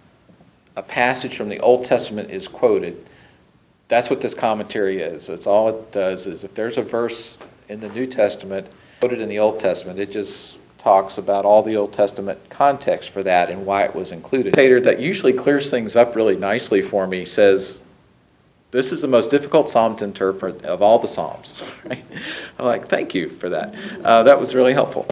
a 0.75 0.83
passage 0.83 1.35
from 1.35 1.49
the 1.49 1.59
Old 1.59 1.85
Testament 1.85 2.29
is 2.29 2.47
quoted, 2.47 3.05
that's 3.87 4.09
what 4.09 4.21
this 4.21 4.33
commentary 4.33 5.01
is. 5.01 5.27
That's 5.27 5.47
all 5.47 5.69
it 5.69 5.91
does 5.91 6.27
is 6.27 6.43
if 6.43 6.53
there's 6.53 6.77
a 6.77 6.83
verse 6.83 7.37
in 7.69 7.79
the 7.79 7.89
New 7.89 8.05
Testament 8.05 8.67
quoted 8.99 9.21
in 9.21 9.29
the 9.29 9.39
Old 9.39 9.59
Testament, 9.59 9.99
it 9.99 10.11
just 10.11 10.57
talks 10.77 11.17
about 11.17 11.43
all 11.43 11.63
the 11.63 11.75
Old 11.75 11.91
Testament 11.91 12.39
context 12.49 13.09
for 13.09 13.23
that 13.23 13.49
and 13.49 13.65
why 13.65 13.83
it 13.83 13.95
was 13.95 14.11
included. 14.11 14.53
Tater 14.53 14.79
that 14.81 14.99
usually 14.99 15.33
clears 15.33 15.69
things 15.69 15.95
up 15.95 16.15
really 16.15 16.35
nicely 16.35 16.81
for 16.81 17.07
me 17.07 17.25
says, 17.25 17.79
"This 18.71 18.91
is 18.91 19.01
the 19.01 19.07
most 19.07 19.29
difficult 19.29 19.69
psalm 19.69 19.95
to 19.97 20.05
interpret 20.05 20.63
of 20.63 20.81
all 20.81 20.99
the 20.99 21.07
psalms." 21.07 21.53
I'm 21.89 22.65
like, 22.65 22.87
"Thank 22.87 23.13
you 23.13 23.29
for 23.29 23.49
that. 23.49 23.73
Uh, 24.03 24.23
that 24.23 24.39
was 24.39 24.55
really 24.55 24.73
helpful." 24.73 25.05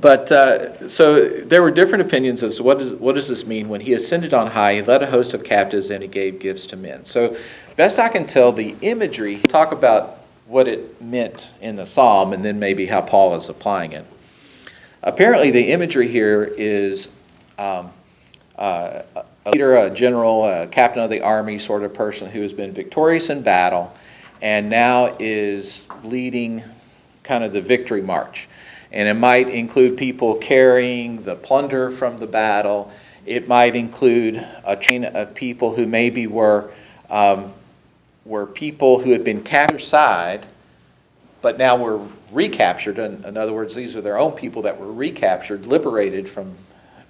But 0.00 0.30
uh, 0.30 0.88
so 0.88 1.28
there 1.28 1.62
were 1.62 1.70
different 1.70 2.02
opinions 2.02 2.42
as 2.42 2.56
to 2.56 2.62
what, 2.62 2.80
is, 2.80 2.92
what 2.94 3.14
does 3.14 3.28
this 3.28 3.46
mean? 3.46 3.68
When 3.68 3.80
he 3.80 3.94
ascended 3.94 4.34
on 4.34 4.46
high, 4.46 4.74
he 4.74 4.82
led 4.82 5.02
a 5.02 5.06
host 5.06 5.32
of 5.32 5.42
captives 5.42 5.90
and 5.90 6.02
he 6.02 6.08
gave 6.08 6.38
gifts 6.38 6.66
to 6.68 6.76
men. 6.76 7.04
So 7.04 7.36
best 7.76 7.98
I 7.98 8.08
can 8.08 8.26
tell, 8.26 8.52
the 8.52 8.76
imagery, 8.82 9.40
talk 9.48 9.72
about 9.72 10.18
what 10.46 10.68
it 10.68 11.00
meant 11.00 11.50
in 11.60 11.76
the 11.76 11.86
psalm 11.86 12.32
and 12.32 12.44
then 12.44 12.58
maybe 12.58 12.86
how 12.86 13.00
Paul 13.00 13.34
is 13.36 13.48
applying 13.48 13.92
it. 13.92 14.04
Apparently, 15.02 15.50
the 15.50 15.72
imagery 15.72 16.08
here 16.08 16.44
is 16.44 17.08
um, 17.58 17.92
uh, 18.58 19.02
a 19.46 19.50
leader, 19.50 19.76
a 19.76 19.90
general, 19.90 20.44
a 20.46 20.66
captain 20.66 21.02
of 21.02 21.10
the 21.10 21.20
army 21.20 21.58
sort 21.58 21.84
of 21.84 21.94
person 21.94 22.30
who 22.30 22.42
has 22.42 22.52
been 22.52 22.72
victorious 22.72 23.30
in 23.30 23.42
battle 23.42 23.92
and 24.42 24.68
now 24.68 25.16
is 25.18 25.80
leading 26.04 26.62
kind 27.22 27.44
of 27.44 27.52
the 27.52 27.60
victory 27.60 28.02
march. 28.02 28.48
And 28.92 29.08
it 29.08 29.14
might 29.14 29.48
include 29.48 29.96
people 29.96 30.36
carrying 30.36 31.22
the 31.22 31.34
plunder 31.34 31.90
from 31.90 32.18
the 32.18 32.26
battle. 32.26 32.90
It 33.24 33.48
might 33.48 33.74
include 33.74 34.46
a 34.64 34.76
chain 34.76 35.04
of 35.04 35.34
people 35.34 35.74
who 35.74 35.86
maybe 35.86 36.26
were 36.26 36.72
um, 37.10 37.52
were 38.26 38.46
people 38.46 38.98
who 38.98 39.12
had 39.12 39.24
been 39.24 39.42
captured 39.42 39.80
side, 39.80 40.46
but 41.42 41.58
now 41.58 41.76
were 41.76 42.00
recaptured. 42.32 42.98
In, 42.98 43.24
in 43.24 43.36
other 43.36 43.52
words, 43.52 43.74
these 43.74 43.94
are 43.96 44.00
their 44.00 44.18
own 44.18 44.32
people 44.32 44.62
that 44.62 44.78
were 44.78 44.92
recaptured, 44.92 45.66
liberated 45.66 46.28
from, 46.28 46.56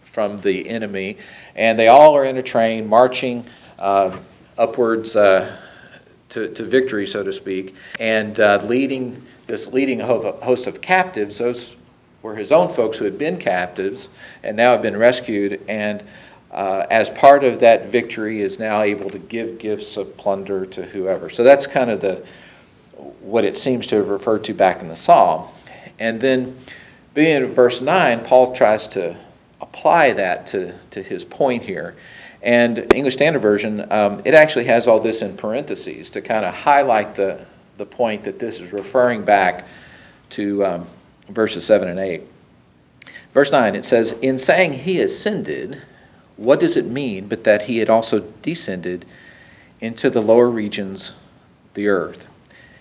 from 0.03 0.41
the 0.43 0.69
enemy. 0.69 1.17
And 1.55 1.79
they 1.79 1.89
all 1.89 2.15
are 2.15 2.27
in 2.27 2.37
a 2.37 2.43
train 2.43 2.87
marching 2.87 3.47
uh, 3.79 4.17
upwards 4.59 5.17
uh, 5.17 5.57
to, 6.31 6.53
to 6.53 6.65
victory, 6.65 7.07
so 7.07 7.23
to 7.23 7.33
speak, 7.33 7.75
and 7.99 8.39
uh, 8.39 8.63
leading 8.65 9.23
this 9.47 9.73
leading 9.73 10.01
host 10.01 10.67
of 10.67 10.81
captives. 10.81 11.39
Those 11.39 11.77
were 12.23 12.35
his 12.35 12.53
own 12.53 12.73
folks 12.73 12.99
who 12.99 13.05
had 13.05 13.19
been 13.19 13.39
captives 13.39 14.09
and 14.43 14.57
now 14.57 14.73
have 14.73 14.83
been 14.83 14.97
rescued. 14.97 15.61
And 15.69 16.03
uh, 16.51 16.87
as 16.91 17.11
part 17.11 17.45
of 17.45 17.61
that 17.61 17.87
victory, 17.87 18.41
is 18.41 18.59
now 18.59 18.83
able 18.83 19.11
to 19.11 19.19
give 19.19 19.59
gifts 19.59 19.97
of 19.97 20.17
plunder 20.17 20.65
to 20.67 20.85
whoever. 20.85 21.29
So 21.31 21.43
that's 21.43 21.67
kind 21.67 21.91
of 21.91 22.01
the 22.01 22.25
what 23.21 23.45
it 23.45 23.59
seems 23.59 23.87
to 23.89 23.97
have 23.97 24.09
referred 24.09 24.43
to 24.45 24.55
back 24.55 24.81
in 24.81 24.89
the 24.89 24.97
psalm. 24.97 25.49
And 25.99 26.21
then, 26.21 26.57
being 27.15 27.43
in 27.43 27.53
verse 27.53 27.81
nine, 27.81 28.25
Paul 28.25 28.55
tries 28.55 28.87
to 28.89 29.17
apply 29.61 30.13
that 30.15 30.47
to, 30.49 30.79
to 30.91 31.03
his 31.03 31.25
point 31.25 31.63
here. 31.63 31.97
And 32.43 32.93
English 32.95 33.15
Standard 33.15 33.41
Version, 33.41 33.91
um, 33.91 34.23
it 34.25 34.35
actually 34.35 34.67
has 34.67 34.87
all 34.87 35.01
this 35.01 35.23
in 35.23 35.37
parentheses 35.37 36.11
to 36.11 36.21
kind 36.21 36.45
of 36.45 36.55
highlight 36.55 37.15
the, 37.15 37.45
the 37.77 37.87
point 37.87 38.25
that 38.25 38.39
this 38.39 38.61
is 38.61 38.73
referring 38.73 39.25
back 39.25 39.67
to 40.31 40.65
um, 40.65 40.87
verses 41.29 41.65
7 41.65 41.89
and 41.89 41.99
8. 41.99 42.23
Verse 43.35 43.53
9, 43.53 43.77
it 43.77 43.85
says, 43.85 44.13
In 44.23 44.39
saying 44.39 44.73
he 44.73 45.01
ascended, 45.01 45.83
what 46.37 46.61
does 46.61 46.77
it 46.77 46.87
mean 46.87 47.29
but 47.29 47.45
that 47.45 47.63
he 47.63 47.79
had 47.79 47.91
also 47.91 48.21
descended 48.43 49.05
into 49.81 50.11
the 50.11 50.23
lower 50.23 50.49
regions, 50.49 51.13
the 51.75 51.89
earth? 51.89 52.27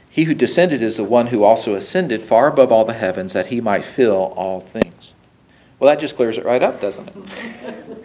He 0.10 0.24
who 0.24 0.34
descended 0.34 0.82
is 0.82 0.96
the 0.96 1.04
one 1.04 1.28
who 1.28 1.44
also 1.44 1.76
ascended 1.76 2.24
far 2.24 2.48
above 2.48 2.72
all 2.72 2.86
the 2.86 2.94
heavens 2.94 3.34
that 3.34 3.48
he 3.48 3.60
might 3.60 3.84
fill 3.84 4.34
all 4.38 4.62
things. 4.62 5.14
Well, 5.78 5.90
that 5.90 6.00
just 6.00 6.16
clears 6.16 6.38
it 6.38 6.46
right 6.46 6.64
up, 6.64 6.80
doesn't 6.80 7.10
it? 7.10 7.16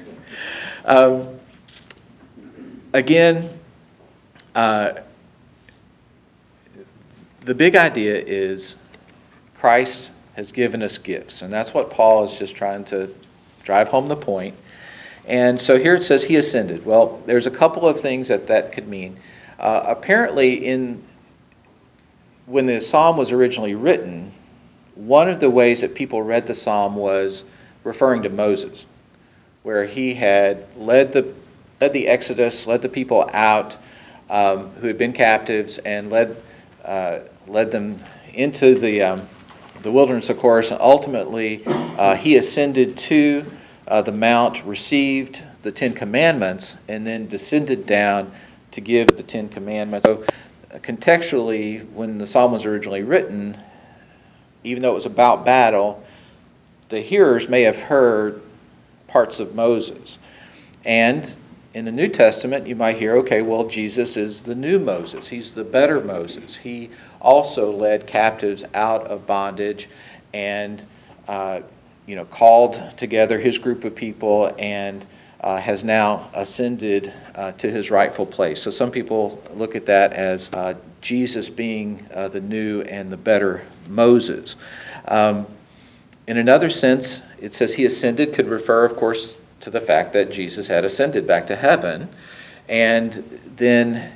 um, 0.87 1.39
again, 2.93 3.57
uh, 4.57 4.95
the 7.45 7.55
big 7.55 7.77
idea 7.77 8.17
is 8.17 8.77
Christ 9.55 10.13
has 10.35 10.53
given 10.53 10.83
us 10.83 10.99
gifts. 10.99 11.43
And 11.43 11.53
that's 11.53 11.75
what 11.75 11.91
Paul 11.91 12.25
is 12.25 12.39
just 12.39 12.55
trying 12.55 12.85
to 12.85 13.15
drive 13.63 13.89
home 13.89 14.09
the 14.09 14.17
point. 14.17 14.55
And 15.27 15.61
so 15.61 15.79
here 15.79 15.95
it 15.95 16.03
says 16.03 16.23
he 16.23 16.37
ascended. 16.37 16.85
Well, 16.85 17.23
there's 17.27 17.47
a 17.47 17.51
couple 17.51 17.87
of 17.87 18.01
things 18.01 18.29
that 18.29 18.47
that 18.47 18.73
could 18.73 18.89
mean. 18.89 19.19
Uh, 19.59 19.83
apparently, 19.87 20.67
in 20.67 21.03
when 22.47 22.67
the 22.67 22.81
psalm 22.81 23.17
was 23.17 23.31
originally 23.31 23.75
written, 23.75 24.33
one 24.95 25.29
of 25.29 25.39
the 25.39 25.51
ways 25.51 25.83
that 25.83 25.95
people 25.95 26.23
read 26.23 26.47
the 26.47 26.55
psalm 26.55 26.97
was 26.97 27.45
referring 27.85 28.23
to 28.23 28.29
Moses, 28.29 28.87
where 29.63 29.85
he 29.85 30.15
had 30.15 30.67
led 30.77 31.13
the 31.13 31.33
led 31.81 31.93
the 31.93 32.09
Exodus, 32.09 32.67
led 32.67 32.83
the 32.83 32.89
people 32.89 33.29
out 33.33 33.77
um, 34.31 34.71
who 34.81 34.87
had 34.87 34.99
been 34.99 35.13
captives, 35.13 35.79
and 35.79 36.11
led 36.11 36.37
led 37.47 37.71
them 37.71 38.03
into 38.35 38.79
the 38.79 39.03
um, 39.03 39.29
the 39.83 39.91
wilderness, 39.91 40.29
of 40.29 40.39
course, 40.39 40.71
and 40.71 40.81
ultimately 40.81 41.63
uh, 41.67 42.15
he 42.15 42.37
ascended 42.37 42.99
to 42.99 43.45
uh, 43.89 44.03
the 44.03 44.13
mount, 44.13 44.65
received 44.65 45.43
the 45.63 45.73
Ten 45.73 45.95
Commandments, 45.95 46.77
and 46.89 47.07
then 47.07 47.27
descended 47.29 47.87
down 47.87 48.31
to 48.73 48.81
give 48.81 49.09
the 49.09 49.23
Ten 49.23 49.49
Commandments. 49.49 50.07
So, 50.07 50.25
uh, 50.73 50.79
contextually, 50.79 51.91
when 51.93 52.19
the 52.19 52.27
psalm 52.27 52.53
was 52.53 52.67
originally 52.67 53.03
written, 53.03 53.59
even 54.65 54.83
though 54.83 54.93
it 54.93 54.95
was 54.95 55.07
about 55.07 55.45
battle, 55.45 56.05
the 56.91 57.01
hearers 57.01 57.49
may 57.49 57.63
have 57.63 57.79
heard 57.79 58.43
parts 59.09 59.41
of 59.41 59.55
Moses. 59.55 60.19
And 60.85 61.35
in 61.73 61.85
the 61.85 61.93
New 61.93 62.09
Testament, 62.09 62.67
you 62.67 62.75
might 62.75 62.97
hear, 62.97 63.17
okay, 63.19 63.43
well, 63.43 63.65
Jesus 63.65 64.17
is 64.17 64.43
the 64.43 64.55
new 64.55 64.79
Moses. 64.79 65.29
He's 65.29 65.53
the 65.53 65.63
better 65.63 66.01
Moses. 66.01 66.57
He 66.57 66.91
also 67.21 67.71
led 67.71 68.07
captives 68.07 68.65
out 68.75 69.07
of 69.07 69.27
bondage 69.27 69.89
and, 70.35 70.85
uh, 71.29 71.61
you 72.07 72.17
know, 72.17 72.25
called 72.25 72.81
together 72.97 73.39
his 73.39 73.57
group 73.57 73.85
of 73.85 73.95
people 73.95 74.53
and 74.59 75.07
uh, 75.43 75.59
has 75.59 75.85
now 75.85 76.29
ascended 76.35 77.13
uh, 77.37 77.53
to 77.53 77.71
his 77.71 77.91
rightful 77.91 78.27
place. 78.27 78.61
So 78.61 78.71
some 78.71 78.91
people 78.91 79.41
look 79.55 79.77
at 79.77 79.87
that 79.87 80.13
as 80.13 80.51
uh, 80.53 80.75
Jesus 81.01 81.49
being 81.49 82.05
uh, 82.15 82.29
the 82.29 82.41
new 82.41 82.83
and 82.83 83.13
the 83.13 83.17
better 83.17 83.65
Moses. 83.89 84.57
Um, 85.07 85.47
in 86.27 86.37
another 86.37 86.69
sense, 86.69 87.23
it 87.41 87.55
says 87.55 87.73
he 87.73 87.87
ascended 87.87 88.35
could 88.35 88.49
refer, 88.49 88.85
of 88.85 88.97
course, 88.97 89.37
to 89.61 89.71
the 89.71 89.81
fact 89.81 90.13
that 90.15 90.33
Jesus 90.33 90.67
had 90.67 90.85
ascended 90.85 91.27
back 91.27 91.47
to 91.47 91.57
heaven. 91.57 92.09
And 92.69 93.41
then 93.57 94.13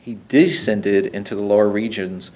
he 0.00 0.18
descended 0.28 1.06
into 1.06 1.34
the 1.34 1.42
lower 1.42 1.68
regions. 1.68 2.30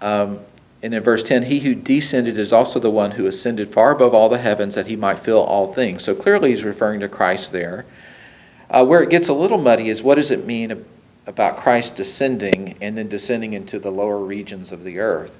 Um, 0.00 0.40
and 0.82 0.94
in 0.94 1.02
verse 1.02 1.22
10, 1.22 1.42
he 1.42 1.60
who 1.60 1.74
descended 1.74 2.38
is 2.38 2.52
also 2.52 2.78
the 2.78 2.90
one 2.90 3.10
who 3.10 3.26
ascended 3.26 3.72
far 3.72 3.90
above 3.90 4.14
all 4.14 4.28
the 4.28 4.38
heavens 4.38 4.74
that 4.74 4.86
he 4.86 4.96
might 4.96 5.18
fill 5.18 5.40
all 5.40 5.74
things. 5.74 6.02
So 6.02 6.14
clearly 6.14 6.50
he's 6.50 6.64
referring 6.64 7.00
to 7.00 7.08
Christ 7.08 7.52
there. 7.52 7.84
Uh, 8.70 8.84
where 8.84 9.02
it 9.02 9.10
gets 9.10 9.28
a 9.28 9.34
little 9.34 9.58
muddy 9.58 9.90
is 9.90 10.02
what 10.02 10.14
does 10.14 10.30
it 10.30 10.46
mean 10.46 10.84
about 11.26 11.58
Christ 11.58 11.96
descending 11.96 12.76
and 12.80 12.96
then 12.96 13.08
descending 13.08 13.52
into 13.52 13.78
the 13.78 13.90
lower 13.90 14.18
regions 14.18 14.72
of 14.72 14.84
the 14.84 14.98
earth? 14.98 15.36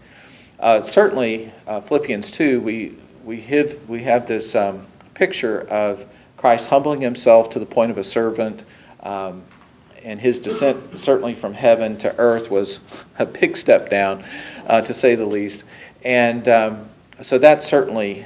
Uh, 0.58 0.82
certainly, 0.82 1.50
uh, 1.66 1.80
Philippians 1.80 2.30
2, 2.30 2.60
we, 2.60 2.98
we, 3.24 3.40
have, 3.42 3.78
we 3.88 4.02
have 4.02 4.26
this 4.26 4.54
um, 4.54 4.86
picture 5.20 5.68
of 5.68 6.06
Christ 6.38 6.66
humbling 6.68 7.02
himself 7.02 7.50
to 7.50 7.58
the 7.58 7.66
point 7.66 7.90
of 7.90 7.98
a 7.98 8.04
servant. 8.04 8.64
Um, 9.00 9.42
and 10.02 10.18
his 10.18 10.38
descent, 10.38 10.98
certainly 10.98 11.34
from 11.34 11.52
heaven 11.52 11.98
to 11.98 12.18
earth, 12.18 12.50
was 12.50 12.80
a 13.18 13.26
big 13.26 13.54
step 13.54 13.90
down, 13.90 14.24
uh, 14.66 14.80
to 14.80 14.94
say 14.94 15.14
the 15.14 15.26
least. 15.26 15.64
And 16.04 16.48
um, 16.48 16.88
so 17.20 17.36
that's 17.36 17.66
certainly, 17.66 18.24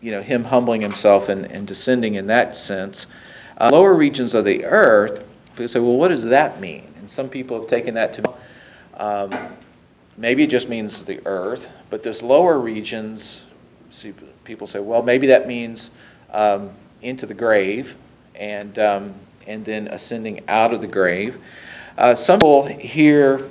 you 0.00 0.10
know, 0.10 0.22
him 0.22 0.42
humbling 0.42 0.80
himself 0.80 1.28
and, 1.28 1.44
and 1.44 1.66
descending 1.66 2.14
in 2.14 2.26
that 2.28 2.56
sense. 2.56 3.06
Uh, 3.58 3.68
lower 3.70 3.92
regions 3.92 4.32
of 4.32 4.46
the 4.46 4.64
earth, 4.64 5.22
people 5.52 5.68
say, 5.68 5.80
well, 5.80 5.98
what 5.98 6.08
does 6.08 6.24
that 6.24 6.60
mean? 6.60 6.90
And 6.98 7.10
some 7.10 7.28
people 7.28 7.60
have 7.60 7.68
taken 7.68 7.92
that 7.92 8.14
to 8.14 8.34
um, 8.96 9.34
maybe 10.16 10.44
it 10.44 10.50
just 10.50 10.70
means 10.70 11.02
the 11.02 11.20
earth, 11.26 11.68
but 11.90 12.02
this 12.02 12.22
lower 12.22 12.58
regions, 12.58 13.42
see, 13.90 14.14
people 14.44 14.66
say, 14.66 14.78
well, 14.78 15.02
maybe 15.02 15.26
that 15.26 15.46
means 15.46 15.90
um, 16.30 16.70
into 17.02 17.26
the 17.26 17.34
grave 17.34 17.96
and, 18.34 18.78
um, 18.78 19.14
and 19.46 19.64
then 19.64 19.88
ascending 19.88 20.40
out 20.48 20.72
of 20.72 20.80
the 20.80 20.86
grave. 20.86 21.40
Uh, 21.96 22.14
some 22.14 22.38
people 22.38 22.66
here, 22.66 23.48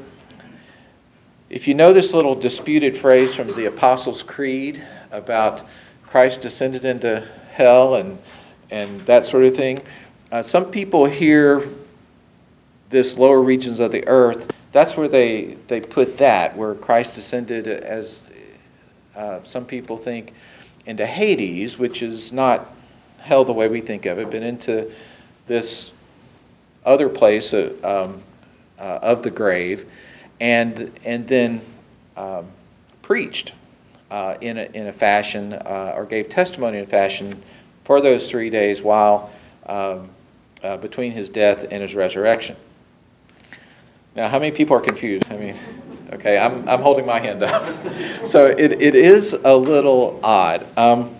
if 1.50 1.68
you 1.68 1.74
know 1.74 1.94
this 1.94 2.14
little 2.14 2.36
disputed 2.36 2.96
phrase 2.96 3.34
from 3.34 3.54
the 3.56 3.66
Apostles' 3.66 4.24
Creed 4.24 4.84
about 5.12 5.64
Christ 6.06 6.42
descended 6.42 6.86
into 6.86 7.28
hell 7.52 7.96
and, 7.96 8.18
and 8.72 9.00
that 9.06 9.26
sort 9.26 9.46
of 9.46 9.56
thing, 9.56 9.82
uh, 10.32 10.42
some 10.42 10.66
people 10.72 11.06
hear 11.06 11.68
this 12.90 13.18
lower 13.18 13.42
regions 13.42 13.80
of 13.80 13.92
the 13.92 14.06
earth. 14.08 14.52
That's 14.72 14.98
where 14.98 15.08
they, 15.08 15.58
they 15.68 15.80
put 15.80 16.18
that, 16.18 16.56
where 16.58 16.76
Christ 16.76 17.16
descended 17.16 17.68
as 17.68 18.22
uh, 19.16 19.40
some 19.44 19.66
people 19.66 19.98
think 19.98 20.34
into 20.86 21.06
Hades, 21.06 21.78
which 21.78 22.02
is 22.02 22.32
not 22.32 22.74
hell 23.20 23.46
the 23.46 23.54
way 23.54 23.68
we 23.68 23.82
think 23.82 24.06
of 24.06 24.20
it, 24.20 24.30
but 24.30 24.44
into 24.44 24.92
this 25.48 25.94
other 26.86 27.08
place 27.10 27.54
uh, 27.54 27.72
um, 27.84 28.22
uh, 28.80 29.00
of 29.02 29.24
the 29.24 29.30
grave, 29.30 29.90
and 30.40 30.92
and 31.06 31.28
then 31.28 31.62
um, 32.18 32.46
preached 33.02 33.54
uh, 34.12 34.36
in 34.42 34.58
a 34.58 34.64
in 34.74 34.88
a 34.88 34.94
fashion 34.94 35.54
uh, 35.54 35.94
or 35.96 36.06
gave 36.06 36.30
testimony 36.30 36.80
in 36.80 36.86
fashion 36.86 37.42
for 37.86 38.02
those 38.02 38.30
three 38.30 38.50
days 38.50 38.82
while 38.82 39.32
um, 39.68 40.10
uh, 40.64 40.78
between 40.78 41.12
his 41.12 41.30
death 41.30 41.66
and 41.72 41.82
his 41.82 41.96
resurrection. 41.96 42.56
Now, 44.16 44.28
how 44.28 44.40
many 44.40 44.52
people 44.52 44.76
are 44.76 44.82
confused? 44.82 45.26
I 45.30 45.38
mean. 45.38 45.58
Okay, 46.12 46.38
I'm, 46.38 46.68
I'm 46.68 46.82
holding 46.82 47.06
my 47.06 47.20
hand 47.20 47.44
up. 47.44 47.74
so 48.26 48.48
it, 48.48 48.74
it 48.74 48.96
is 48.96 49.34
a 49.34 49.56
little 49.56 50.20
odd. 50.24 50.68
Um, 50.78 51.16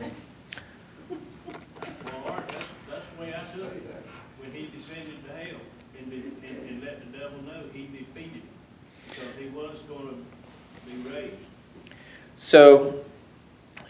So, 12.54 13.04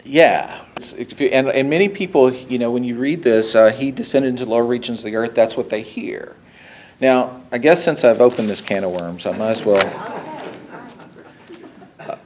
yeah, 0.04 0.64
and, 1.20 1.48
and 1.48 1.68
many 1.68 1.88
people, 1.88 2.32
you 2.32 2.56
know, 2.56 2.70
when 2.70 2.84
you 2.84 2.96
read 2.96 3.22
this, 3.22 3.54
uh, 3.54 3.70
he 3.70 3.90
descended 3.90 4.30
into 4.30 4.44
the 4.44 4.50
lower 4.52 4.64
regions 4.64 5.00
of 5.00 5.06
the 5.06 5.16
earth, 5.16 5.34
that's 5.34 5.56
what 5.56 5.68
they 5.68 5.82
hear. 5.82 6.36
Now, 7.00 7.42
I 7.50 7.58
guess 7.58 7.84
since 7.84 8.04
I've 8.04 8.20
opened 8.20 8.48
this 8.48 8.60
can 8.60 8.84
of 8.84 8.92
worms, 8.92 9.26
I 9.26 9.36
might 9.36 9.50
as 9.50 9.64
well. 9.64 10.33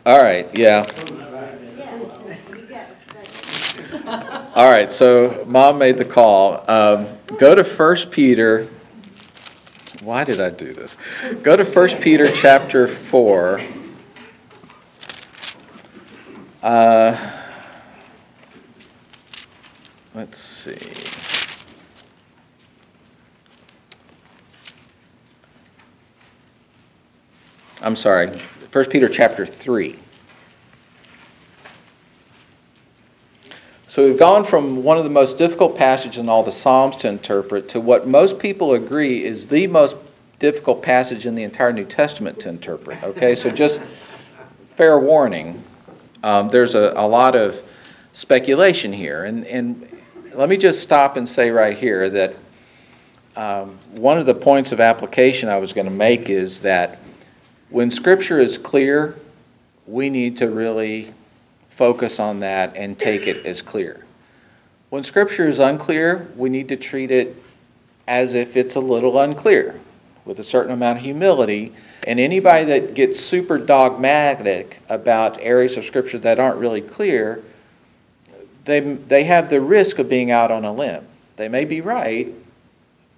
All 0.08 0.22
right, 0.22 0.48
yeah. 0.56 0.86
All 4.54 4.70
right, 4.70 4.90
so 4.90 5.44
mom 5.46 5.76
made 5.76 5.98
the 5.98 6.04
call. 6.06 6.64
Um, 6.66 7.08
go 7.38 7.54
to 7.54 7.62
1 7.62 8.10
Peter. 8.10 8.70
Why 10.02 10.24
did 10.24 10.40
I 10.40 10.48
do 10.48 10.72
this? 10.72 10.96
Go 11.42 11.56
to 11.56 11.62
1 11.62 12.00
Peter 12.00 12.26
chapter 12.32 12.88
4. 12.88 13.60
Uh, 16.62 17.32
let's 20.14 20.38
see. 20.38 20.78
I'm 27.82 27.94
sorry, 27.94 28.40
1 28.70 28.84
Peter 28.90 29.08
chapter 29.08 29.46
3. 29.46 29.98
So 33.86 34.04
we've 34.04 34.18
gone 34.18 34.44
from 34.44 34.82
one 34.82 34.98
of 34.98 35.04
the 35.04 35.10
most 35.10 35.38
difficult 35.38 35.74
passages 35.74 36.18
in 36.18 36.28
all 36.28 36.42
the 36.42 36.52
Psalms 36.52 36.94
to 36.96 37.08
interpret 37.08 37.70
to 37.70 37.80
what 37.80 38.06
most 38.06 38.38
people 38.38 38.74
agree 38.74 39.24
is 39.24 39.46
the 39.46 39.66
most 39.66 39.96
difficult 40.38 40.82
passage 40.82 41.24
in 41.24 41.34
the 41.34 41.42
entire 41.44 41.72
New 41.72 41.86
Testament 41.86 42.38
to 42.40 42.50
interpret. 42.50 43.02
Okay, 43.02 43.34
so 43.34 43.48
just 43.48 43.80
fair 44.76 44.98
warning, 44.98 45.64
um, 46.22 46.50
there's 46.50 46.74
a, 46.74 46.92
a 46.94 47.08
lot 47.08 47.34
of 47.34 47.62
speculation 48.12 48.92
here. 48.92 49.24
And, 49.24 49.46
and 49.46 49.88
let 50.34 50.50
me 50.50 50.58
just 50.58 50.80
stop 50.80 51.16
and 51.16 51.26
say 51.26 51.50
right 51.50 51.76
here 51.76 52.10
that 52.10 52.36
um, 53.34 53.78
one 53.92 54.18
of 54.18 54.26
the 54.26 54.34
points 54.34 54.72
of 54.72 54.80
application 54.80 55.48
I 55.48 55.56
was 55.56 55.72
going 55.72 55.86
to 55.86 55.90
make 55.90 56.28
is 56.28 56.60
that 56.60 56.98
when 57.70 57.90
Scripture 57.90 58.40
is 58.40 58.58
clear, 58.58 59.16
we 59.86 60.10
need 60.10 60.36
to 60.38 60.50
really 60.50 61.12
focus 61.70 62.18
on 62.18 62.40
that 62.40 62.76
and 62.76 62.98
take 62.98 63.26
it 63.26 63.44
as 63.46 63.62
clear. 63.62 64.04
When 64.90 65.04
Scripture 65.04 65.46
is 65.46 65.58
unclear, 65.58 66.28
we 66.36 66.48
need 66.48 66.68
to 66.68 66.76
treat 66.76 67.10
it 67.10 67.36
as 68.06 68.34
if 68.34 68.56
it's 68.56 68.76
a 68.76 68.80
little 68.80 69.20
unclear, 69.20 69.78
with 70.24 70.38
a 70.38 70.44
certain 70.44 70.72
amount 70.72 70.98
of 70.98 71.04
humility. 71.04 71.74
And 72.06 72.18
anybody 72.18 72.64
that 72.64 72.94
gets 72.94 73.20
super 73.20 73.58
dogmatic 73.58 74.78
about 74.88 75.38
areas 75.40 75.76
of 75.76 75.84
Scripture 75.84 76.18
that 76.18 76.38
aren't 76.38 76.56
really 76.56 76.80
clear, 76.80 77.42
they, 78.64 78.80
they 78.80 79.24
have 79.24 79.50
the 79.50 79.60
risk 79.60 79.98
of 79.98 80.08
being 80.08 80.30
out 80.30 80.50
on 80.50 80.64
a 80.64 80.72
limb. 80.72 81.06
They 81.36 81.48
may 81.48 81.64
be 81.64 81.80
right, 81.80 82.32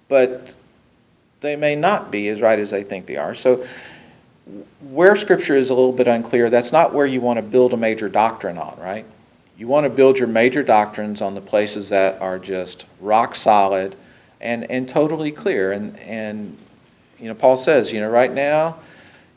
but 0.07 0.53
they 1.39 1.55
may 1.55 1.75
not 1.75 2.11
be 2.11 2.27
as 2.29 2.41
right 2.41 2.59
as 2.59 2.69
they 2.69 2.83
think 2.83 3.05
they 3.05 3.17
are. 3.17 3.33
So 3.33 3.65
where 4.89 5.15
Scripture 5.15 5.55
is 5.55 5.69
a 5.69 5.73
little 5.73 5.91
bit 5.91 6.07
unclear, 6.07 6.49
that's 6.49 6.71
not 6.71 6.93
where 6.93 7.05
you 7.05 7.21
want 7.21 7.37
to 7.37 7.43
build 7.43 7.73
a 7.73 7.77
major 7.77 8.09
doctrine 8.09 8.57
on, 8.57 8.77
right? 8.79 9.05
You 9.57 9.67
want 9.67 9.83
to 9.85 9.89
build 9.89 10.17
your 10.17 10.27
major 10.27 10.63
doctrines 10.63 11.21
on 11.21 11.35
the 11.35 11.41
places 11.41 11.89
that 11.89 12.21
are 12.21 12.39
just 12.39 12.85
rock 12.99 13.35
solid 13.35 13.95
and, 14.41 14.69
and 14.71 14.89
totally 14.89 15.31
clear. 15.31 15.71
And, 15.71 15.97
and, 15.99 16.57
you 17.19 17.27
know, 17.27 17.35
Paul 17.35 17.57
says, 17.57 17.91
you 17.91 17.99
know, 17.99 18.09
right 18.09 18.33
now, 18.33 18.77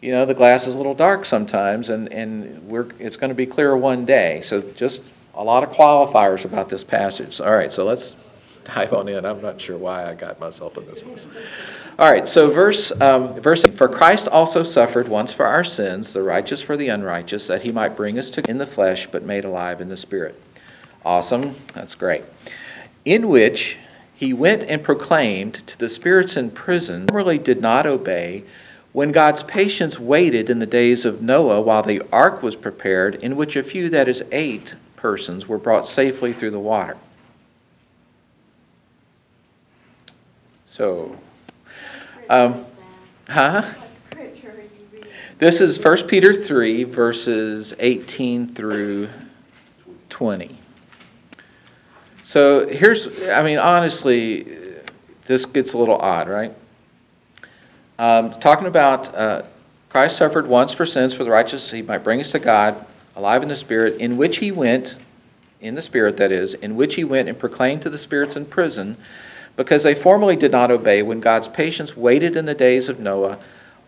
you 0.00 0.12
know, 0.12 0.26
the 0.26 0.34
glass 0.34 0.66
is 0.66 0.74
a 0.74 0.76
little 0.76 0.94
dark 0.94 1.24
sometimes, 1.24 1.90
and, 1.90 2.12
and 2.12 2.66
we're, 2.66 2.88
it's 2.98 3.16
going 3.16 3.28
to 3.28 3.34
be 3.34 3.46
clearer 3.46 3.76
one 3.76 4.04
day. 4.04 4.42
So 4.44 4.60
just 4.72 5.02
a 5.34 5.44
lot 5.44 5.62
of 5.62 5.70
qualifiers 5.70 6.44
about 6.44 6.68
this 6.68 6.84
passage. 6.84 7.40
All 7.40 7.54
right, 7.54 7.72
so 7.72 7.84
let's 7.84 8.16
dive 8.64 8.92
on 8.92 9.08
in. 9.08 9.24
I'm 9.24 9.42
not 9.42 9.60
sure 9.60 9.76
why 9.76 10.08
I 10.08 10.14
got 10.14 10.40
myself 10.40 10.76
in 10.78 10.86
this 10.86 11.04
mess. 11.04 11.26
All 11.98 12.10
right, 12.10 12.26
so 12.26 12.50
verse 12.50 12.92
um, 13.00 13.40
verse 13.40 13.62
for 13.76 13.88
Christ 13.88 14.26
also 14.28 14.62
suffered 14.62 15.08
once 15.08 15.32
for 15.32 15.46
our 15.46 15.64
sins, 15.64 16.12
the 16.12 16.22
righteous 16.22 16.60
for 16.60 16.76
the 16.76 16.88
unrighteous, 16.88 17.46
that 17.46 17.62
he 17.62 17.70
might 17.70 17.96
bring 17.96 18.18
us 18.18 18.30
to 18.30 18.50
in 18.50 18.58
the 18.58 18.66
flesh, 18.66 19.06
but 19.10 19.22
made 19.22 19.44
alive 19.44 19.80
in 19.80 19.88
the 19.88 19.96
spirit. 19.96 20.40
Awesome, 21.04 21.54
that's 21.74 21.94
great. 21.94 22.24
In 23.04 23.28
which 23.28 23.76
he 24.14 24.32
went 24.32 24.62
and 24.62 24.82
proclaimed 24.82 25.66
to 25.66 25.78
the 25.78 25.88
spirits 25.88 26.36
in 26.36 26.50
prison, 26.50 27.06
formerly 27.08 27.38
did 27.38 27.60
not 27.60 27.86
obey, 27.86 28.44
when 28.92 29.12
God's 29.12 29.42
patience 29.42 29.98
waited 29.98 30.50
in 30.50 30.60
the 30.60 30.66
days 30.66 31.04
of 31.04 31.20
Noah 31.20 31.60
while 31.60 31.82
the 31.82 32.02
ark 32.12 32.42
was 32.42 32.56
prepared, 32.56 33.16
in 33.16 33.36
which 33.36 33.56
a 33.56 33.62
few, 33.62 33.90
that 33.90 34.08
is, 34.08 34.22
eight 34.30 34.74
persons, 34.96 35.48
were 35.48 35.58
brought 35.58 35.86
safely 35.88 36.32
through 36.32 36.52
the 36.52 36.58
water. 36.58 36.96
So, 40.74 41.16
um, 42.28 42.66
huh? 43.28 43.62
This 45.38 45.60
is 45.60 45.78
1 45.78 46.08
Peter 46.08 46.34
3, 46.34 46.82
verses 46.82 47.74
18 47.78 48.56
through 48.56 49.08
20. 50.10 50.58
So 52.24 52.66
here's, 52.66 53.28
I 53.28 53.44
mean, 53.44 53.58
honestly, 53.58 54.74
this 55.26 55.46
gets 55.46 55.74
a 55.74 55.78
little 55.78 55.94
odd, 55.94 56.28
right? 56.28 56.52
Um, 58.00 58.32
talking 58.40 58.66
about 58.66 59.14
uh, 59.14 59.42
Christ 59.90 60.16
suffered 60.16 60.48
once 60.48 60.72
for 60.72 60.86
sins 60.86 61.14
for 61.14 61.22
the 61.22 61.30
righteous, 61.30 61.70
he 61.70 61.82
might 61.82 62.02
bring 62.02 62.18
us 62.18 62.32
to 62.32 62.40
God, 62.40 62.84
alive 63.14 63.44
in 63.44 63.48
the 63.48 63.54
Spirit, 63.54 64.00
in 64.00 64.16
which 64.16 64.38
he 64.38 64.50
went, 64.50 64.98
in 65.60 65.76
the 65.76 65.82
Spirit 65.82 66.16
that 66.16 66.32
is, 66.32 66.54
in 66.54 66.74
which 66.74 66.96
he 66.96 67.04
went 67.04 67.28
and 67.28 67.38
proclaimed 67.38 67.82
to 67.82 67.90
the 67.90 67.96
spirits 67.96 68.34
in 68.34 68.44
prison 68.44 68.96
because 69.56 69.82
they 69.82 69.94
formerly 69.94 70.36
did 70.36 70.52
not 70.52 70.70
obey 70.70 71.02
when 71.02 71.20
God's 71.20 71.48
patience 71.48 71.96
waited 71.96 72.36
in 72.36 72.44
the 72.44 72.54
days 72.54 72.88
of 72.88 73.00
Noah 73.00 73.38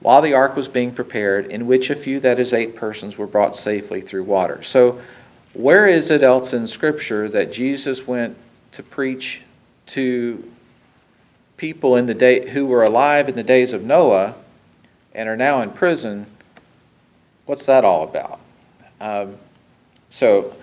while 0.00 0.22
the 0.22 0.34
ark 0.34 0.56
was 0.56 0.68
being 0.68 0.92
prepared, 0.92 1.46
in 1.46 1.66
which 1.66 1.90
a 1.90 1.96
few, 1.96 2.20
that 2.20 2.38
is, 2.38 2.52
eight 2.52 2.76
persons, 2.76 3.16
were 3.16 3.26
brought 3.26 3.56
safely 3.56 4.00
through 4.00 4.24
water. 4.24 4.62
So, 4.62 5.00
where 5.54 5.86
is 5.86 6.10
it 6.10 6.22
else 6.22 6.52
in 6.52 6.66
Scripture 6.66 7.28
that 7.30 7.50
Jesus 7.50 8.06
went 8.06 8.36
to 8.72 8.82
preach 8.82 9.40
to 9.86 10.52
people 11.56 11.96
in 11.96 12.04
the 12.04 12.14
day 12.14 12.46
who 12.48 12.66
were 12.66 12.84
alive 12.84 13.28
in 13.28 13.34
the 13.34 13.42
days 13.42 13.72
of 13.72 13.82
Noah 13.84 14.34
and 15.14 15.28
are 15.28 15.36
now 15.36 15.62
in 15.62 15.70
prison? 15.70 16.26
What's 17.46 17.64
that 17.66 17.84
all 17.84 18.04
about? 18.04 18.40
Um, 19.00 19.36
so, 20.10 20.54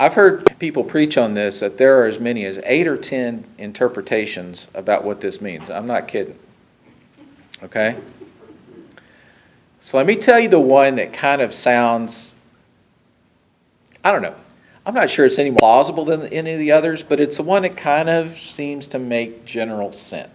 I've 0.00 0.14
heard 0.14 0.58
people 0.58 0.82
preach 0.82 1.18
on 1.18 1.34
this 1.34 1.60
that 1.60 1.76
there 1.76 2.00
are 2.00 2.06
as 2.06 2.18
many 2.18 2.46
as 2.46 2.58
eight 2.64 2.86
or 2.86 2.96
ten 2.96 3.44
interpretations 3.58 4.66
about 4.72 5.04
what 5.04 5.20
this 5.20 5.42
means. 5.42 5.68
I'm 5.68 5.86
not 5.86 6.08
kidding. 6.08 6.38
Okay? 7.62 7.98
So 9.80 9.98
let 9.98 10.06
me 10.06 10.16
tell 10.16 10.40
you 10.40 10.48
the 10.48 10.58
one 10.58 10.96
that 10.96 11.12
kind 11.12 11.42
of 11.42 11.52
sounds, 11.52 12.32
I 14.02 14.10
don't 14.10 14.22
know. 14.22 14.34
I'm 14.86 14.94
not 14.94 15.10
sure 15.10 15.26
it's 15.26 15.38
any 15.38 15.50
more 15.50 15.58
plausible 15.58 16.06
than 16.06 16.28
any 16.28 16.54
of 16.54 16.58
the 16.58 16.72
others, 16.72 17.02
but 17.02 17.20
it's 17.20 17.36
the 17.36 17.42
one 17.42 17.60
that 17.60 17.76
kind 17.76 18.08
of 18.08 18.38
seems 18.38 18.86
to 18.86 18.98
make 18.98 19.44
general 19.44 19.92
sense. 19.92 20.32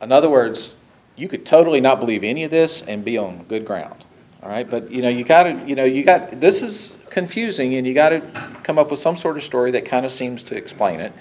In 0.00 0.10
other 0.10 0.28
words, 0.28 0.72
you 1.14 1.28
could 1.28 1.46
totally 1.46 1.80
not 1.80 2.00
believe 2.00 2.24
any 2.24 2.42
of 2.42 2.50
this 2.50 2.82
and 2.88 3.04
be 3.04 3.16
on 3.16 3.44
good 3.44 3.64
ground. 3.64 4.04
All 4.42 4.48
right, 4.48 4.68
but 4.68 4.90
you 4.90 5.02
know, 5.02 5.08
you 5.08 5.22
got 5.22 5.44
to, 5.44 5.52
you 5.66 5.76
know, 5.76 5.84
you 5.84 6.02
got 6.02 6.40
this 6.40 6.62
is 6.62 6.94
confusing, 7.10 7.76
and 7.76 7.86
you 7.86 7.94
got 7.94 8.08
to 8.08 8.20
come 8.64 8.76
up 8.76 8.90
with 8.90 8.98
some 8.98 9.16
sort 9.16 9.36
of 9.36 9.44
story 9.44 9.70
that 9.70 9.84
kind 9.84 10.04
of 10.04 10.10
seems 10.10 10.42
to 10.44 10.56
explain 10.56 10.98
it, 10.98 11.12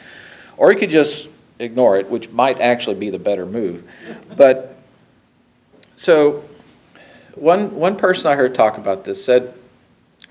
or 0.57 0.73
you 0.73 0.79
could 0.79 0.89
just 0.89 1.27
ignore 1.59 1.97
it, 1.97 2.09
which 2.09 2.31
might 2.31 2.59
actually 2.59 2.95
be 2.95 3.11
the 3.11 3.19
better 3.19 3.45
move. 3.45 3.83
But 4.35 4.75
so, 5.97 6.43
one 7.35 7.75
one 7.75 7.95
person 7.95 8.25
I 8.25 8.35
heard 8.35 8.55
talk 8.55 8.79
about 8.79 9.05
this 9.05 9.23
said, 9.23 9.53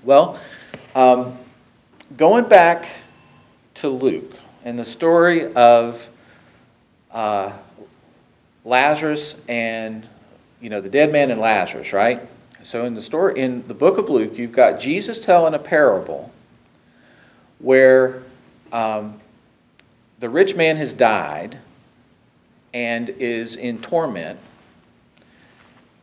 "Well, 0.03 0.37
um, 0.93 1.37
going 2.17 2.43
back 2.43 2.89
to 3.75 3.87
Luke 3.87 4.33
and 4.65 4.77
the 4.77 4.83
story 4.83 5.53
of 5.53 6.09
uh, 7.09 7.53
Lazarus 8.65 9.35
and 9.47 10.05
you 10.59 10.69
know 10.69 10.81
the 10.81 10.89
dead 10.89 11.13
man 11.13 11.31
and 11.31 11.39
Lazarus, 11.39 11.93
right?" 11.93 12.19
So 12.63 12.85
in 12.85 12.93
the 12.93 13.01
story 13.01 13.39
in 13.39 13.67
the 13.67 13.73
book 13.73 13.97
of 13.97 14.09
Luke, 14.09 14.37
you've 14.37 14.51
got 14.51 14.79
Jesus 14.79 15.19
telling 15.19 15.55
a 15.55 15.59
parable 15.59 16.31
where 17.59 18.21
um, 18.71 19.19
the 20.19 20.29
rich 20.29 20.55
man 20.55 20.77
has 20.77 20.93
died 20.93 21.57
and 22.73 23.09
is 23.09 23.55
in 23.55 23.81
torment, 23.81 24.39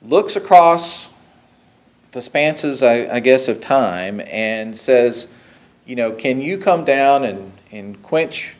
looks 0.02 0.36
across 0.36 1.08
the 2.12 2.20
spanses, 2.20 2.82
I, 2.82 3.06
I 3.16 3.20
guess, 3.20 3.48
of 3.48 3.60
time 3.60 4.20
and 4.20 4.76
says, 4.76 5.28
you 5.86 5.94
know, 5.94 6.10
can 6.12 6.40
you 6.40 6.58
come 6.58 6.84
down 6.84 7.24
and, 7.24 7.52
and 7.70 8.02
quench 8.02 8.56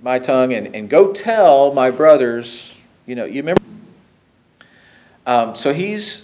my 0.00 0.18
tongue 0.18 0.54
and, 0.54 0.74
and 0.74 0.88
go 0.88 1.12
tell 1.12 1.72
my 1.74 1.90
brothers, 1.90 2.74
you 3.06 3.14
know, 3.14 3.24
you 3.24 3.42
remember? 3.42 3.62
Um, 5.26 5.54
so 5.54 5.72
he's 5.72 6.22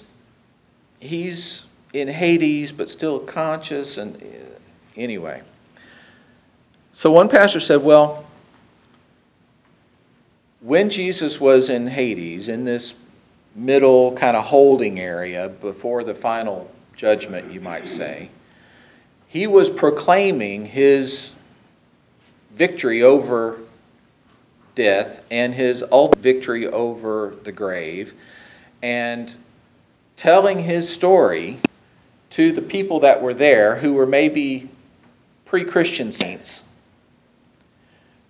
he's 1.01 1.63
in 1.93 2.09
Hades 2.09 2.73
but 2.73 2.91
still 2.91 3.21
conscious. 3.21 3.99
And 3.99 4.21
anyway, 4.97 5.43
so 6.93 7.11
one 7.11 7.29
pastor 7.29 7.61
said, 7.61 7.83
well, 7.83 8.25
when 10.61 10.91
Jesus 10.91 11.41
was 11.41 11.71
in 11.71 11.87
Hades, 11.87 12.49
in 12.49 12.65
this 12.65 12.95
middle 13.55 14.13
kind 14.17 14.37
of 14.37 14.45
holding 14.45 15.01
area 15.01 15.49
before 15.49 16.05
the 16.05 16.15
final 16.15 16.71
judgment, 16.97 17.53
you 17.53 17.61
might 17.61 17.89
say, 17.89 18.29
he 19.29 19.47
was 19.47 19.69
proclaiming 19.69 20.65
his 20.65 21.31
victory 22.55 23.03
over 23.03 23.59
death 24.75 25.21
and 25.31 25.55
his 25.55 25.85
ultimate 25.93 26.23
victory 26.23 26.67
over 26.67 27.37
the 27.45 27.53
grave. 27.53 28.15
And 28.83 29.35
telling 30.19 30.59
his 30.59 30.89
story 30.89 31.61
to 32.29 32.51
the 32.51 32.61
people 32.61 32.99
that 33.01 33.23
were 33.23 33.33
there 33.33 33.77
who 33.77 33.95
were 33.95 34.05
maybe 34.05 34.69
pre 35.47 35.65
Christian 35.65 36.11
saints. 36.11 36.63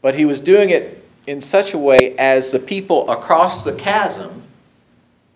But 0.03 0.15
he 0.15 0.27
was 0.27 0.39
doing 0.39 0.71
it 0.71 1.03
in 1.27 1.41
such 1.41 1.73
a 1.73 1.79
way 1.79 2.17
as 2.19 2.53
the 2.53 2.59
people 2.59 3.11
across 3.11 3.65
the 3.65 3.73
chasm, 3.73 4.43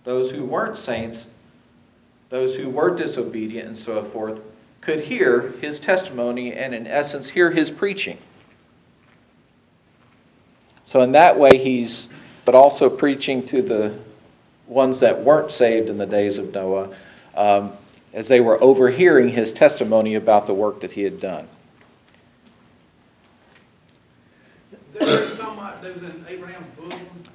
those 0.04 0.30
who 0.30 0.44
weren't 0.44 0.76
saints, 0.76 1.26
those 2.28 2.54
who 2.54 2.68
were 2.68 2.94
disobedient 2.94 3.68
and 3.68 3.76
so 3.76 4.04
forth, 4.04 4.40
could 4.82 5.00
hear 5.00 5.52
his 5.62 5.80
testimony 5.80 6.52
and, 6.52 6.74
in 6.74 6.86
essence, 6.86 7.28
hear 7.28 7.50
his 7.50 7.70
preaching. 7.70 8.18
So, 10.84 11.00
in 11.00 11.12
that 11.12 11.38
way, 11.38 11.56
he's 11.56 12.08
but 12.44 12.54
also 12.54 12.90
preaching 12.90 13.46
to 13.46 13.62
the 13.62 13.98
ones 14.66 15.00
that 15.00 15.18
weren't 15.18 15.52
saved 15.52 15.88
in 15.88 15.98
the 15.98 16.06
days 16.06 16.38
of 16.38 16.52
Noah 16.52 16.94
um, 17.36 17.72
as 18.12 18.28
they 18.28 18.40
were 18.40 18.62
overhearing 18.62 19.28
his 19.28 19.52
testimony 19.52 20.14
about 20.14 20.46
the 20.46 20.54
work 20.54 20.80
that 20.80 20.92
he 20.92 21.02
had 21.02 21.20
done. 21.20 21.48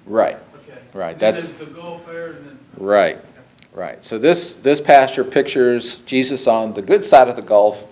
Right. 0.05 0.37
Okay. 0.55 0.79
Right. 0.93 1.19
That's 1.19 1.51
the 1.51 1.65
Gulf 1.65 2.07
and 2.07 2.45
then. 2.45 2.59
Right. 2.77 3.17
Right. 3.73 4.03
So 4.03 4.17
this 4.17 4.53
this 4.53 4.79
pasture 4.79 5.23
pictures 5.23 5.95
Jesus 6.05 6.47
on 6.47 6.73
the 6.73 6.81
good 6.81 7.03
side 7.03 7.27
of 7.27 7.35
the 7.35 7.41
Gulf 7.41 7.85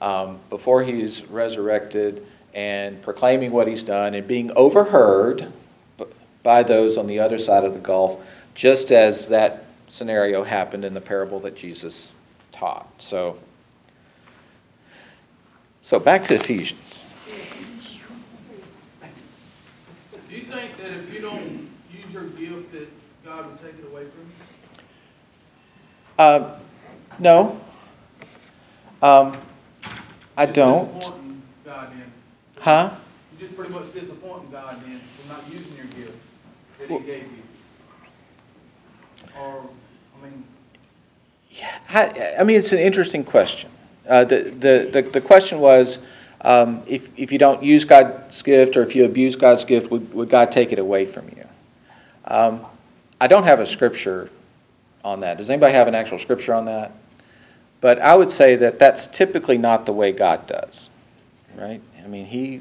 um, 0.00 0.40
before 0.50 0.82
he's 0.82 1.24
resurrected 1.26 2.26
and 2.54 3.00
proclaiming 3.02 3.52
what 3.52 3.68
he's 3.68 3.82
done 3.82 4.14
and 4.14 4.26
being 4.26 4.50
overheard 4.56 5.52
by 6.42 6.62
those 6.62 6.96
on 6.96 7.06
the 7.06 7.18
other 7.18 7.38
side 7.38 7.64
of 7.64 7.74
the 7.74 7.80
Gulf, 7.80 8.20
just 8.58 8.90
as 8.90 9.28
that 9.28 9.66
scenario 9.86 10.42
happened 10.42 10.84
in 10.84 10.92
the 10.92 11.00
parable 11.00 11.38
that 11.38 11.54
Jesus 11.54 12.12
taught. 12.50 12.88
So, 12.98 13.38
so 15.80 16.00
back 16.00 16.24
to 16.24 16.34
Ephesians. 16.34 16.98
Do 20.28 20.36
you 20.36 20.42
think 20.50 20.76
that 20.78 20.90
if 20.90 21.14
you 21.14 21.20
don't 21.20 21.70
use 21.92 22.12
your 22.12 22.24
gift, 22.30 22.72
that 22.72 22.88
God 23.24 23.46
will 23.46 23.56
take 23.58 23.78
it 23.78 23.86
away 23.92 24.06
from 24.06 24.24
you? 24.26 24.82
Uh, 26.18 26.58
no. 27.20 27.60
Um, 29.00 29.36
I 30.36 30.46
don't. 30.46 31.00
God 31.64 31.92
then. 31.92 32.12
Huh? 32.58 32.90
You're 33.38 33.46
just 33.46 33.56
pretty 33.56 33.72
much 33.72 33.94
disappointing 33.94 34.50
God 34.50 34.82
then 34.84 35.00
for 35.16 35.28
not 35.32 35.44
using 35.48 35.76
your 35.76 35.86
gift 35.86 36.18
that 36.80 36.90
He 36.90 36.98
gave 37.06 37.22
you. 37.22 37.47
Or, 39.40 39.68
I 40.18 40.24
mean. 40.24 40.44
Yeah, 41.50 41.78
I, 41.88 42.36
I 42.40 42.44
mean, 42.44 42.58
it's 42.58 42.72
an 42.72 42.78
interesting 42.78 43.24
question. 43.24 43.70
Uh, 44.08 44.24
the, 44.24 44.42
the, 44.42 44.90
the, 44.92 45.10
the 45.10 45.20
question 45.20 45.58
was 45.58 45.98
um, 46.42 46.82
if, 46.86 47.08
if 47.16 47.30
you 47.32 47.38
don't 47.38 47.62
use 47.62 47.84
God's 47.84 48.42
gift 48.42 48.76
or 48.76 48.82
if 48.82 48.94
you 48.94 49.04
abuse 49.04 49.36
God's 49.36 49.64
gift, 49.64 49.90
would, 49.90 50.12
would 50.14 50.28
God 50.28 50.50
take 50.50 50.72
it 50.72 50.78
away 50.78 51.04
from 51.04 51.28
you? 51.28 51.44
Um, 52.26 52.64
I 53.20 53.26
don't 53.26 53.44
have 53.44 53.60
a 53.60 53.66
scripture 53.66 54.30
on 55.04 55.20
that. 55.20 55.38
Does 55.38 55.50
anybody 55.50 55.72
have 55.74 55.88
an 55.88 55.94
actual 55.94 56.18
scripture 56.18 56.54
on 56.54 56.64
that? 56.66 56.92
But 57.80 58.00
I 58.00 58.14
would 58.14 58.30
say 58.30 58.56
that 58.56 58.78
that's 58.78 59.06
typically 59.08 59.58
not 59.58 59.86
the 59.86 59.92
way 59.92 60.12
God 60.12 60.46
does, 60.46 60.90
right? 61.56 61.80
I 62.02 62.06
mean, 62.08 62.26
He 62.26 62.60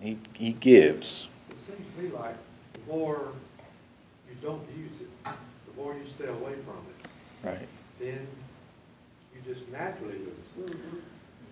He, 0.00 0.18
he 0.34 0.52
gives. 0.52 1.28
It 1.48 1.56
seems 1.66 1.86
to 1.96 2.02
me 2.02 2.10
like 2.10 2.36
the 2.74 2.92
more 2.92 3.32
you 4.28 4.36
don't 4.42 4.62
use 4.76 4.92
it, 5.00 5.08
the 5.24 5.82
more 5.82 5.94
you 5.94 6.04
stay 6.16 6.28
away 6.28 6.54
from 6.66 6.76
it. 6.88 7.08
Right. 7.46 7.68
Then 7.98 8.26
you 9.34 9.54
just 9.54 9.68
naturally 9.70 10.18
lose 10.58 10.70
it. 10.70 10.78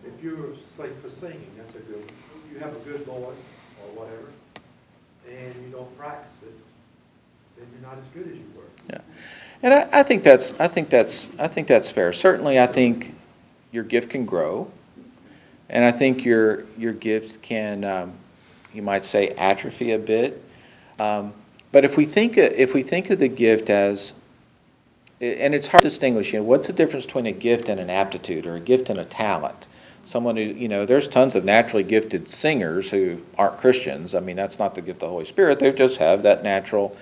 If 0.07 0.23
you're, 0.23 0.55
say, 0.77 0.91
for 1.03 1.10
singing, 1.21 1.51
that's 1.57 1.75
a 1.75 1.79
good, 1.81 2.11
you 2.53 2.59
have 2.59 2.75
a 2.75 2.79
good 2.81 3.05
voice 3.05 3.37
or 3.83 4.01
whatever, 4.01 4.33
and 5.29 5.55
you 5.65 5.71
don't 5.71 5.99
practice 5.99 6.35
it, 6.43 6.55
then 7.59 7.67
you're 7.73 7.89
not 7.89 7.99
as 7.99 8.05
good 8.15 8.33
as 8.33 8.39
you 8.39 8.51
were. 8.57 8.65
Yeah. 8.89 9.01
And 9.63 9.75
I, 9.75 10.01
I, 10.01 10.03
think 10.03 10.23
that's 10.25 10.55
I 10.59 10.69
think 10.69 10.89
that's 10.89 11.27
I 11.39 11.47
think 11.47 11.69
that's 11.69 11.91
fair. 11.91 12.15
Certainly, 12.15 12.59
I 12.59 12.67
think 12.67 13.15
your 13.73 13.85
gift 13.85 14.09
can 14.09 14.25
grow, 14.25 14.71
and 15.69 15.85
I 15.85 15.93
think 15.93 16.25
your 16.25 16.65
your 16.79 16.95
gift 16.95 17.43
can, 17.43 17.85
um, 17.85 18.13
you 18.73 18.81
might 18.81 19.05
say, 19.05 19.29
atrophy 19.31 19.93
a 19.93 19.99
bit. 19.99 20.43
Um, 20.99 21.35
but 21.73 21.85
if 21.85 21.99
we 21.99 22.07
think 22.07 22.39
if 22.39 22.73
we 22.73 22.83
think 22.83 23.11
of 23.11 23.19
the 23.19 23.29
gift 23.29 23.69
as, 23.69 24.13
and 25.21 25.55
it's 25.55 25.67
hard 25.67 25.83
to 25.83 25.89
distinguish, 25.89 26.33
you 26.33 26.39
know, 26.39 26.45
what's 26.45 26.67
the 26.67 26.73
difference 26.73 27.05
between 27.05 27.27
a 27.27 27.33
gift 27.33 27.69
and 27.69 27.79
an 27.79 27.91
aptitude, 27.91 28.47
or 28.47 28.57
a 28.57 28.61
gift 28.61 28.89
and 28.89 28.99
a 28.99 29.05
talent? 29.05 29.67
Someone 30.05 30.37
who, 30.37 30.43
you 30.43 30.69
know, 30.69 30.87
there's 30.87 31.09
tons 31.09 31.35
of 31.35 31.45
naturally 31.45 31.83
gifted 31.83 32.29
singers 32.29 32.91
who 32.91 33.21
aren't 33.37 33.59
Christians. 33.59 34.15
I 34.15 34.21
mean, 34.21 34.37
that's 34.37 34.59
not 34.59 34.75
the 34.75 34.81
gift 34.81 34.97
of 34.97 35.01
the 35.01 35.09
Holy 35.09 35.25
Spirit. 35.25 35.59
They 35.59 35.71
just 35.73 35.99
have 35.99 36.23
that 36.23 36.43
natural 36.43 36.97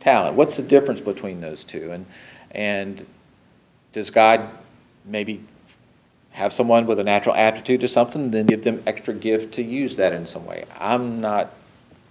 talent. 0.00 0.36
What's 0.36 0.56
the 0.56 0.62
difference 0.62 1.00
between 1.00 1.40
those 1.40 1.64
two? 1.64 1.92
And 1.92 2.06
and 2.52 3.04
does 3.92 4.10
God 4.10 4.48
maybe 5.04 5.42
have 6.30 6.52
someone 6.52 6.86
with 6.86 6.98
a 6.98 7.04
natural 7.04 7.34
aptitude 7.34 7.80
to 7.80 7.88
something, 7.88 8.30
then 8.30 8.46
give 8.46 8.64
them 8.64 8.82
extra 8.86 9.14
gift 9.14 9.54
to 9.54 9.62
use 9.62 9.96
that 9.96 10.12
in 10.12 10.26
some 10.26 10.44
way? 10.46 10.64
I'm 10.78 11.20
not 11.20 11.54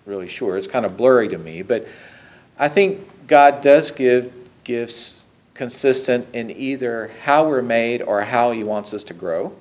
really 0.06 0.28
sure. 0.28 0.58
It's 0.58 0.68
kind 0.68 0.86
of 0.86 0.98
blurry 0.98 1.28
to 1.30 1.38
me, 1.38 1.62
but 1.62 1.88
I 2.58 2.70
think 2.70 3.08
God 3.28 3.62
does 3.62 3.92
give 3.92 4.32
gifts 4.64 5.16
consistent 5.54 6.28
in 6.34 6.52
either 6.52 7.12
how 7.22 7.48
we're 7.48 7.62
made 7.62 8.02
or 8.02 8.22
how 8.22 8.52
He 8.52 8.64
wants 8.64 8.94
us 8.94 9.04
to 9.06 9.14
grow. 9.14 9.54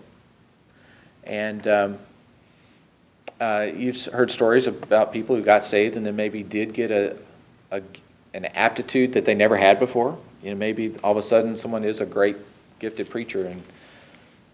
And 1.25 1.67
um, 1.67 1.99
uh, 3.41 3.69
you've 3.75 4.05
heard 4.07 4.31
stories 4.31 4.67
about 4.67 5.13
people 5.13 5.37
who 5.37 5.43
got 5.43 5.65
saved 5.65 5.97
and 5.97 6.07
then 6.07 6.17
maybe 6.17 6.43
did 6.43 6.73
get 6.73 6.91
a, 6.91 7.17
a, 7.71 7.83
an 8.35 8.47
aptitude 8.47 9.13
that 9.13 9.25
they 9.25 9.35
never 9.35 9.57
had 9.57 9.79
before. 9.79 10.17
You 10.43 10.51
know, 10.51 10.57
maybe 10.57 10.95
all 11.03 11.13
of 11.13 11.19
a 11.19 11.23
sudden 11.23 11.57
someone 11.57 11.85
is 11.85 12.01
a 12.01 12.07
great 12.07 12.37
gifted 12.79 13.09
preacher 13.09 13.47
and 13.47 13.63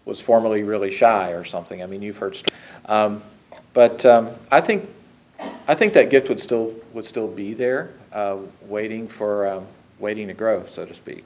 was 0.05 0.19
formerly 0.19 0.63
really 0.63 0.91
shy 0.91 1.31
or 1.31 1.43
something. 1.43 1.83
I 1.83 1.85
mean, 1.85 2.01
you've 2.01 2.17
heard. 2.17 2.35
Stories. 2.35 2.59
Um, 2.85 3.23
but 3.73 4.05
um, 4.05 4.29
I 4.51 4.61
think 4.61 4.89
I 5.67 5.75
think 5.75 5.93
that 5.93 6.09
gift 6.09 6.29
would 6.29 6.39
still 6.39 6.73
would 6.93 7.05
still 7.05 7.27
be 7.27 7.53
there, 7.53 7.91
uh, 8.11 8.37
waiting 8.63 9.07
for 9.07 9.47
um, 9.47 9.67
waiting 9.99 10.27
to 10.27 10.33
grow, 10.33 10.65
so 10.65 10.85
to 10.85 10.93
speak. 10.93 11.25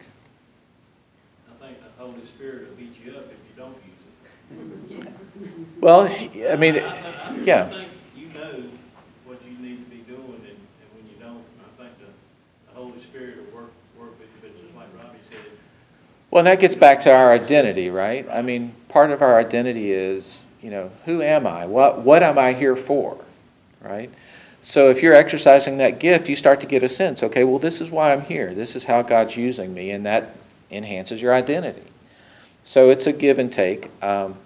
I 1.50 1.66
think 1.66 1.78
the 1.80 2.04
Holy 2.04 2.26
Spirit 2.36 2.70
will 2.70 2.76
beat 2.76 2.94
you 3.04 3.14
up 3.14 3.26
if 3.26 3.38
you 3.50 3.56
don't 3.56 3.78
use 4.92 5.08
it. 5.08 5.14
Well, 5.84 6.04
I 6.04 6.56
mean, 6.56 6.78
I, 6.78 7.36
yeah. 7.44 7.66
I 7.66 7.70
think 7.70 7.90
you 8.16 8.28
know 8.28 8.64
what 9.26 9.40
you 9.46 9.58
need 9.58 9.84
to 9.84 9.90
be 9.92 9.98
doing, 10.08 10.24
and, 10.24 10.46
and 10.46 10.90
when 10.96 11.06
you 11.10 11.20
don't, 11.20 11.44
I 11.60 11.84
think 11.84 12.00
the, 12.00 12.06
the 12.70 12.80
Holy 12.80 13.02
Spirit 13.02 13.40
will 13.52 13.64
work 13.64 13.72
work 14.00 14.18
with 14.18 14.30
you. 14.30 14.50
But 14.50 14.62
just 14.62 14.74
like 14.78 14.88
Robbie 14.98 15.20
said. 15.30 15.40
Well, 16.32 16.46
that 16.46 16.62
gets 16.62 16.74
back 16.74 17.02
to 17.02 17.14
our 17.14 17.34
identity, 17.34 17.90
right? 17.90 18.26
I 18.32 18.42
mean, 18.42 18.74
part 18.88 19.12
of 19.12 19.22
our 19.22 19.38
identity 19.38 19.92
is, 19.92 20.40
you 20.62 20.72
know, 20.72 20.90
who 21.04 21.22
am 21.22 21.46
I? 21.46 21.66
What 21.66 22.00
what 22.04 22.24
am 22.24 22.40
I 22.40 22.54
here 22.54 22.78
for? 22.78 23.20
right? 23.82 24.10
So 24.62 24.90
if 24.90 25.04
you're 25.04 25.14
exercising 25.14 25.78
that 25.80 26.00
gift, 26.00 26.30
you 26.30 26.38
start 26.38 26.62
to 26.62 26.66
get 26.66 26.84
a 26.84 26.88
sense, 26.90 27.22
okay, 27.24 27.44
well, 27.44 27.60
this 27.60 27.82
is 27.82 27.92
why 27.92 28.14
I'm 28.14 28.22
here. 28.22 28.54
This 28.54 28.78
is 28.78 28.86
how 28.86 29.02
God's 29.02 29.36
using 29.36 29.74
me, 29.74 29.92
and 29.92 30.06
that 30.06 30.34
enhances 30.72 31.22
your 31.22 31.34
identity. 31.34 31.84
So 32.64 32.90
it's 32.90 33.06
a 33.06 33.12
give 33.12 33.40
and 33.40 33.52
take. 33.52 33.92
Um, 34.02 34.38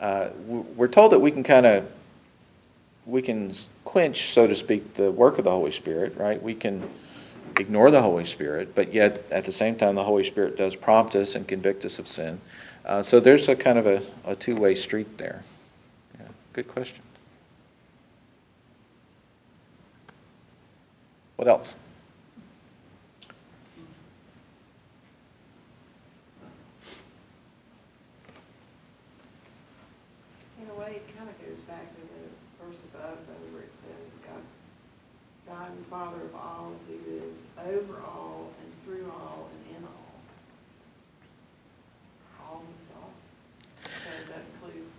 uh, 0.00 0.28
we're 0.46 0.88
told 0.88 1.12
that 1.12 1.18
we 1.18 1.30
can 1.30 1.42
kind 1.42 1.66
of 1.66 1.90
we 3.06 3.22
can 3.22 3.54
quench, 3.84 4.34
so 4.34 4.46
to 4.46 4.54
speak, 4.54 4.94
the 4.94 5.10
work 5.10 5.38
of 5.38 5.44
the 5.44 5.50
Holy 5.50 5.72
Spirit, 5.72 6.14
right? 6.18 6.42
We 6.42 6.54
can 6.54 6.88
ignore 7.58 7.90
the 7.90 8.02
Holy 8.02 8.26
Spirit, 8.26 8.74
but 8.74 8.92
yet 8.92 9.24
at 9.30 9.44
the 9.44 9.52
same 9.52 9.76
time, 9.76 9.94
the 9.94 10.04
Holy 10.04 10.24
Spirit 10.24 10.56
does 10.56 10.76
prompt 10.76 11.16
us 11.16 11.34
and 11.34 11.48
convict 11.48 11.84
us 11.86 11.98
of 11.98 12.06
sin. 12.06 12.38
Uh, 12.84 13.02
so 13.02 13.18
there's 13.20 13.48
a 13.48 13.56
kind 13.56 13.78
of 13.78 13.86
a, 13.86 14.02
a 14.26 14.36
two 14.36 14.56
way 14.56 14.74
street 14.74 15.18
there. 15.18 15.42
Yeah, 16.18 16.26
good 16.52 16.68
question. 16.68 17.02
What 21.36 21.48
else? 21.48 21.76
In 30.60 30.68
a 30.68 30.74
way, 30.74 30.96
it 30.96 31.16
kind 31.16 31.28
of 31.28 31.38
goes 31.38 31.58
back 31.68 31.94
to 31.94 32.00
the 32.00 32.64
verse 32.64 32.82
above, 32.92 33.18
though, 33.28 33.54
where 33.54 33.62
it 33.62 33.72
says, 33.72 34.10
God's 34.26 34.54
God 35.46 35.70
and 35.70 35.77
Father 35.90 36.20
of 36.22 36.34
all, 36.34 36.72
who 36.86 37.16
is 37.16 37.38
over 37.66 38.00
all 38.06 38.50
and 38.62 38.72
through 38.84 39.10
all 39.10 39.48
and 39.50 39.76
in 39.76 39.84
all. 39.84 40.12
All 42.44 42.60
means 42.60 42.90
all. 42.94 43.10
So 43.84 44.10
that 44.28 44.42
includes, 44.52 44.94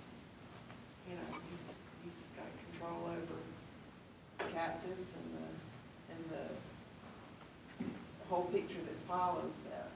you 1.07 1.15
know, 1.15 1.37
he's, 1.45 1.75
he's 2.03 2.13
got 2.35 2.47
control 2.71 3.05
over 3.05 4.49
captives 4.51 5.13
and 5.13 5.27
the, 5.35 6.13
and 6.13 6.23
the, 6.31 7.85
whole 8.27 8.45
picture 8.45 8.73
that 8.73 9.07
follows 9.07 9.51
that. 9.69 9.89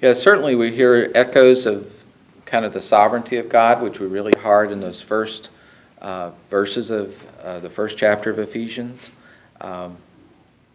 Yeah, 0.00 0.14
certainly 0.14 0.54
we 0.54 0.70
hear 0.70 1.10
echoes 1.14 1.66
of 1.66 1.90
kind 2.44 2.64
of 2.64 2.72
the 2.74 2.82
sovereignty 2.82 3.38
of 3.38 3.48
God, 3.48 3.82
which 3.82 4.00
we 4.00 4.06
really 4.06 4.38
hard 4.40 4.70
in 4.70 4.80
those 4.80 5.00
first 5.00 5.50
uh, 6.02 6.30
verses 6.50 6.90
of 6.90 7.14
uh, 7.42 7.60
the 7.60 7.70
first 7.70 7.96
chapter 7.96 8.30
of 8.30 8.38
Ephesians. 8.38 9.10
Um, 9.60 9.96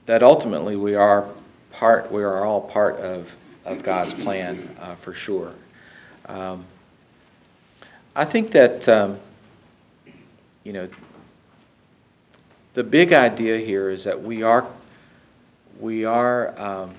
that 0.06 0.24
ultimately 0.24 0.76
we 0.76 0.96
are 0.96 1.30
part, 1.72 2.12
we 2.12 2.24
are 2.24 2.44
all 2.44 2.62
part 2.62 2.98
of, 2.98 3.30
of 3.66 3.84
God's 3.84 4.14
plan 4.14 4.76
uh, 4.80 4.96
for 4.96 5.14
sure. 5.14 5.54
Um, 6.26 6.66
I 8.16 8.26
think 8.26 8.52
that, 8.52 8.90
um, 8.90 9.20
you 10.64 10.74
know, 10.74 10.90
the 12.74 12.84
big 12.84 13.14
idea 13.14 13.58
here 13.60 13.90
is 13.90 14.04
that 14.04 14.22
we 14.22 14.44
are, 14.44 14.66
we 15.80 16.06
are 16.06 16.60
um, 16.60 16.96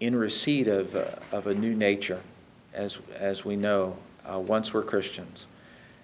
in 0.00 0.14
receipt 0.16 0.68
of, 0.68 0.94
uh, 0.94 1.06
of 1.32 1.46
a 1.46 1.54
new 1.54 1.74
nature, 1.74 2.20
as, 2.74 2.98
as 3.16 3.44
we 3.44 3.56
know, 3.56 3.96
uh, 4.30 4.38
once 4.38 4.72
we're 4.72 4.82
Christians. 4.82 5.46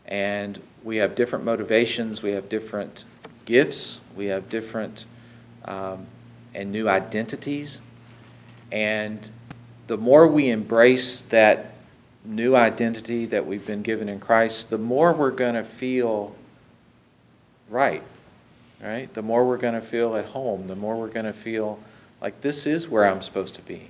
And 0.07 0.61
we 0.85 0.96
have 0.96 1.14
different 1.14 1.44
motivations, 1.44 2.22
we 2.22 2.31
have 2.33 2.48
different 2.48 3.05
gifts, 3.48 3.98
we 4.14 4.26
have 4.26 4.46
different 4.50 5.06
um, 5.64 6.06
and 6.54 6.70
new 6.70 6.87
identities. 6.87 7.80
And 8.70 9.18
the 9.87 9.96
more 9.96 10.28
we 10.28 10.50
embrace 10.50 11.22
that 11.30 11.72
new 12.26 12.54
identity 12.54 13.24
that 13.24 13.44
we've 13.44 13.66
been 13.66 13.80
given 13.80 14.11
in 14.11 14.20
Christ, 14.20 14.68
the 14.68 14.76
more 14.76 15.14
we're 15.14 15.30
going 15.30 15.54
to 15.54 15.64
feel 15.64 16.37
right, 17.70 18.02
right? 18.82 19.12
The 19.14 19.22
more 19.22 19.46
we're 19.46 19.56
going 19.56 19.80
to 19.80 19.80
feel 19.80 20.16
at 20.16 20.26
home, 20.26 20.66
the 20.66 20.76
more 20.76 20.96
we're 20.96 21.08
going 21.08 21.24
to 21.24 21.32
feel 21.32 21.80
like 22.20 22.38
this 22.42 22.66
is 22.66 22.87
where 22.87 23.06
I'm 23.06 23.22
supposed 23.22 23.54
to 23.54 23.62
be. 23.62 23.88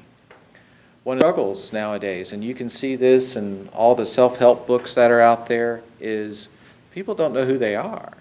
One 1.03 1.17
of 1.17 1.21
the 1.21 1.27
struggles 1.27 1.73
nowadays, 1.73 2.33
and 2.33 2.45
you 2.45 2.55
can 2.55 2.71
see 2.71 2.95
this 2.95 3.35
in 3.35 3.69
all 3.73 3.97
the 3.97 4.07
self 4.07 4.37
help 4.37 4.69
books 4.69 4.95
that 4.95 5.11
are 5.11 5.21
out 5.21 5.49
there, 5.49 5.83
is 5.99 6.47
people 6.93 7.17
don't 7.17 7.33
know 7.33 7.45
who 7.45 7.59
they 7.59 7.75
are 7.75 8.18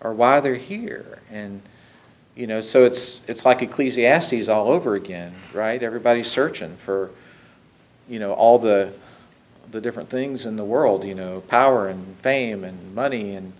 or 0.00 0.12
why 0.12 0.40
they're 0.40 0.54
here. 0.54 1.18
And 1.30 1.60
you 2.34 2.46
know, 2.46 2.60
so 2.60 2.84
it's 2.84 3.20
it's 3.26 3.44
like 3.44 3.62
Ecclesiastes 3.62 4.48
all 4.48 4.70
over 4.70 4.94
again, 4.94 5.34
right? 5.54 5.82
Everybody's 5.82 6.30
searching 6.30 6.76
for, 6.76 7.10
you 8.08 8.18
know, 8.18 8.32
all 8.32 8.58
the 8.58 8.92
the 9.70 9.80
different 9.80 10.08
things 10.08 10.46
in 10.46 10.56
the 10.56 10.64
world, 10.64 11.04
you 11.04 11.14
know, 11.14 11.40
power 11.48 11.88
and 11.88 12.16
fame 12.18 12.64
and 12.64 12.94
money, 12.94 13.36
and 13.36 13.52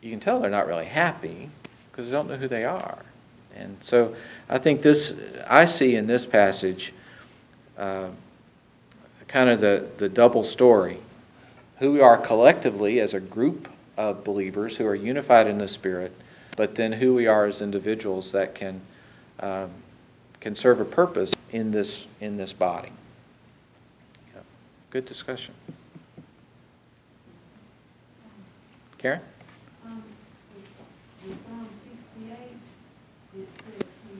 you 0.00 0.10
can 0.10 0.20
tell 0.20 0.40
they're 0.40 0.50
not 0.50 0.66
really 0.66 0.84
happy 0.84 1.50
because 1.90 2.06
they 2.06 2.12
don't 2.12 2.28
know 2.28 2.36
who 2.36 2.48
they 2.48 2.64
are. 2.64 2.98
And 3.54 3.76
so 3.80 4.14
I 4.48 4.58
think 4.58 4.80
this, 4.80 5.12
I 5.46 5.64
see 5.64 5.96
in 5.96 6.06
this 6.06 6.24
passage 6.24 6.92
uh, 7.76 8.08
kind 9.28 9.50
of 9.50 9.60
the, 9.60 9.88
the 9.98 10.08
double 10.08 10.44
story. 10.44 10.98
Who 11.78 11.92
we 11.92 12.00
are 12.00 12.18
collectively 12.18 13.00
as 13.00 13.14
a 13.14 13.20
group 13.20 13.68
of 13.96 14.24
believers 14.24 14.76
who 14.76 14.86
are 14.86 14.94
unified 14.94 15.46
in 15.46 15.58
the 15.58 15.68
Spirit, 15.68 16.12
but 16.56 16.74
then 16.74 16.92
who 16.92 17.14
we 17.14 17.26
are 17.26 17.46
as 17.46 17.60
individuals 17.62 18.32
that 18.32 18.54
can, 18.54 18.80
um, 19.40 19.70
can 20.40 20.54
serve 20.54 20.80
a 20.80 20.84
purpose 20.84 21.32
in 21.52 21.70
this, 21.70 22.06
in 22.20 22.36
this 22.36 22.52
body. 22.52 22.92
Yeah. 24.34 24.42
Good 24.90 25.06
discussion. 25.06 25.54
Karen? 28.98 29.20
Um, 29.86 30.02
in 31.24 31.32
Psalm 31.46 31.68
sixty-eight, 31.84 32.60
it 33.36 33.48
says 33.56 33.88
he, 34.04 34.14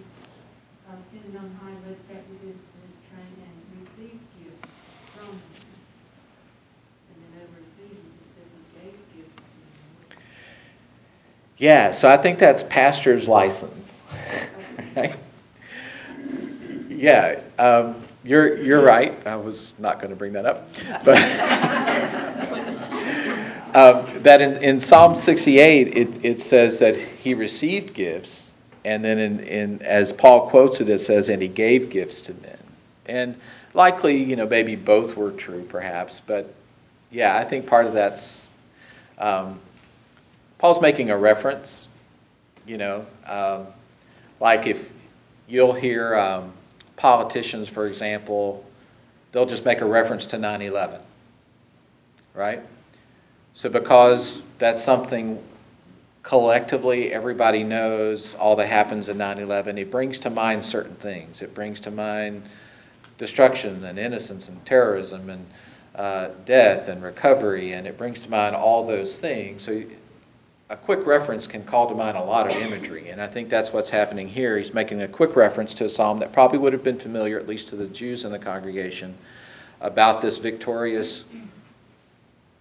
uh, 0.88 0.96
sitting 1.12 1.36
on 1.36 1.50
high, 1.60 1.76
led 1.86 1.96
captive 2.08 2.40
his, 2.40 2.56
his 2.56 2.96
train 3.12 3.34
and 3.44 3.56
received 3.84 4.24
gifts 4.40 4.72
from 5.12 5.28
him. 5.28 5.40
And 7.12 7.16
then 7.20 7.32
over 7.44 7.60
Ephesians, 7.60 8.16
it 8.24 8.28
says 8.40 8.48
he 8.56 8.62
gave 8.80 8.96
gifts 9.12 9.36
to 9.36 9.42
him. 9.52 10.24
Yeah, 11.60 11.90
so 11.90 12.08
I 12.08 12.16
think 12.16 12.38
that's 12.38 12.62
pastor's 12.62 13.28
license. 13.28 14.00
right? 14.96 15.14
Yeah, 16.88 17.38
um, 17.58 18.02
you're, 18.24 18.56
you're 18.56 18.82
right. 18.82 19.14
I 19.26 19.36
was 19.36 19.74
not 19.78 19.98
going 19.98 20.08
to 20.08 20.16
bring 20.16 20.32
that 20.32 20.46
up. 20.46 20.70
But 21.04 21.18
um, 23.76 24.22
that 24.22 24.40
in, 24.40 24.56
in 24.62 24.80
Psalm 24.80 25.14
68, 25.14 25.88
it, 25.88 26.24
it 26.24 26.40
says 26.40 26.78
that 26.78 26.96
he 26.96 27.34
received 27.34 27.92
gifts. 27.92 28.52
And 28.86 29.04
then 29.04 29.18
in, 29.18 29.40
in, 29.40 29.82
as 29.82 30.12
Paul 30.12 30.48
quotes 30.48 30.80
it, 30.80 30.88
it 30.88 31.00
says, 31.00 31.28
and 31.28 31.42
he 31.42 31.48
gave 31.48 31.90
gifts 31.90 32.22
to 32.22 32.32
men. 32.40 32.56
And 33.04 33.36
likely, 33.74 34.16
you 34.16 34.34
know, 34.34 34.46
maybe 34.46 34.76
both 34.76 35.14
were 35.14 35.32
true 35.32 35.62
perhaps. 35.64 36.22
But 36.26 36.54
yeah, 37.10 37.36
I 37.36 37.44
think 37.44 37.66
part 37.66 37.84
of 37.84 37.92
that's. 37.92 38.46
Um, 39.18 39.60
Paul's 40.60 40.82
making 40.82 41.08
a 41.08 41.16
reference, 41.16 41.88
you 42.66 42.76
know, 42.76 43.06
um, 43.24 43.66
like 44.40 44.66
if 44.66 44.90
you'll 45.48 45.72
hear 45.72 46.14
um, 46.16 46.52
politicians, 46.96 47.66
for 47.66 47.86
example, 47.86 48.62
they'll 49.32 49.46
just 49.46 49.64
make 49.64 49.80
a 49.80 49.86
reference 49.86 50.26
to 50.26 50.38
9 50.38 50.60
11, 50.60 51.00
right? 52.34 52.60
So, 53.54 53.70
because 53.70 54.42
that's 54.58 54.84
something 54.84 55.42
collectively 56.22 57.10
everybody 57.10 57.64
knows 57.64 58.34
all 58.34 58.54
that 58.56 58.66
happens 58.66 59.08
in 59.08 59.16
9 59.16 59.38
11, 59.38 59.78
it 59.78 59.90
brings 59.90 60.18
to 60.18 60.28
mind 60.28 60.62
certain 60.62 60.96
things. 60.96 61.40
It 61.40 61.54
brings 61.54 61.80
to 61.80 61.90
mind 61.90 62.42
destruction 63.16 63.82
and 63.86 63.98
innocence 63.98 64.50
and 64.50 64.62
terrorism 64.66 65.30
and 65.30 65.46
uh, 65.94 66.28
death 66.44 66.88
and 66.88 67.02
recovery, 67.02 67.72
and 67.72 67.86
it 67.86 67.96
brings 67.96 68.20
to 68.20 68.30
mind 68.30 68.54
all 68.54 68.86
those 68.86 69.18
things. 69.18 69.62
So, 69.62 69.82
a 70.70 70.76
quick 70.76 71.04
reference 71.04 71.48
can 71.48 71.64
call 71.64 71.88
to 71.88 71.94
mind 71.96 72.16
a 72.16 72.22
lot 72.22 72.48
of 72.48 72.56
imagery, 72.56 73.10
and 73.10 73.20
I 73.20 73.26
think 73.26 73.48
that's 73.48 73.72
what's 73.72 73.90
happening 73.90 74.28
here. 74.28 74.56
He's 74.56 74.72
making 74.72 75.02
a 75.02 75.08
quick 75.08 75.34
reference 75.34 75.74
to 75.74 75.86
a 75.86 75.88
psalm 75.88 76.20
that 76.20 76.32
probably 76.32 76.58
would 76.58 76.72
have 76.72 76.84
been 76.84 76.98
familiar, 76.98 77.40
at 77.40 77.48
least 77.48 77.68
to 77.68 77.76
the 77.76 77.88
Jews 77.88 78.24
in 78.24 78.30
the 78.30 78.38
congregation, 78.38 79.18
about 79.80 80.22
this 80.22 80.38
victorious 80.38 81.24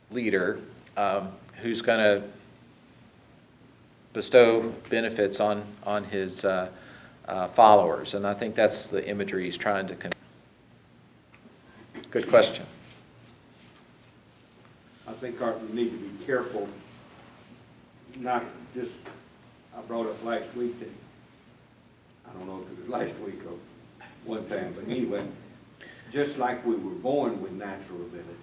leader 0.10 0.60
um, 0.98 1.30
who's 1.62 1.84
going 1.84 2.00
to 2.00 2.28
bestow 4.14 4.74
benefits 4.90 5.40
on, 5.40 5.64
on 5.84 6.04
his 6.04 6.44
uh, 6.44 6.68
uh, 7.28 7.48
followers. 7.50 8.16
And 8.16 8.26
I 8.26 8.34
think 8.34 8.56
that's 8.56 8.88
the 8.88 9.08
imagery 9.08 9.46
he's 9.46 9.56
trying 9.56 9.86
to 9.86 9.94
convey. 9.94 10.18
Good 12.10 12.28
question. 12.28 12.66
I 15.08 15.14
think 15.14 15.40
we 15.40 15.76
need 15.76 15.92
to 15.92 15.98
be 15.98 16.26
careful, 16.26 16.68
not 18.18 18.44
just, 18.74 18.94
I 19.78 19.82
brought 19.82 20.08
up 20.08 20.24
last 20.24 20.54
week 20.56 20.80
that, 20.80 20.90
I 22.28 22.38
don't 22.38 22.48
know 22.48 22.64
if 22.64 22.72
it 22.72 22.80
was 22.82 22.90
last 22.90 23.20
week 23.20 23.42
or 23.46 23.54
one 24.26 24.48
time, 24.48 24.74
but 24.76 24.90
anyway, 24.90 25.26
just 26.12 26.38
like 26.38 26.66
we 26.66 26.76
were 26.76 26.92
born 26.92 27.42
with 27.42 27.52
natural 27.52 28.02
abilities, 28.02 28.36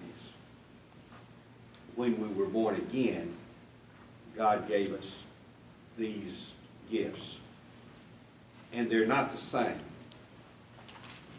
when 1.95 2.19
we 2.21 2.33
were 2.33 2.49
born 2.49 2.75
again, 2.75 3.33
God 4.35 4.67
gave 4.67 4.93
us 4.93 5.23
these 5.97 6.51
gifts. 6.91 7.37
And 8.73 8.89
they're 8.89 9.07
not 9.07 9.31
the 9.31 9.37
same. 9.37 9.79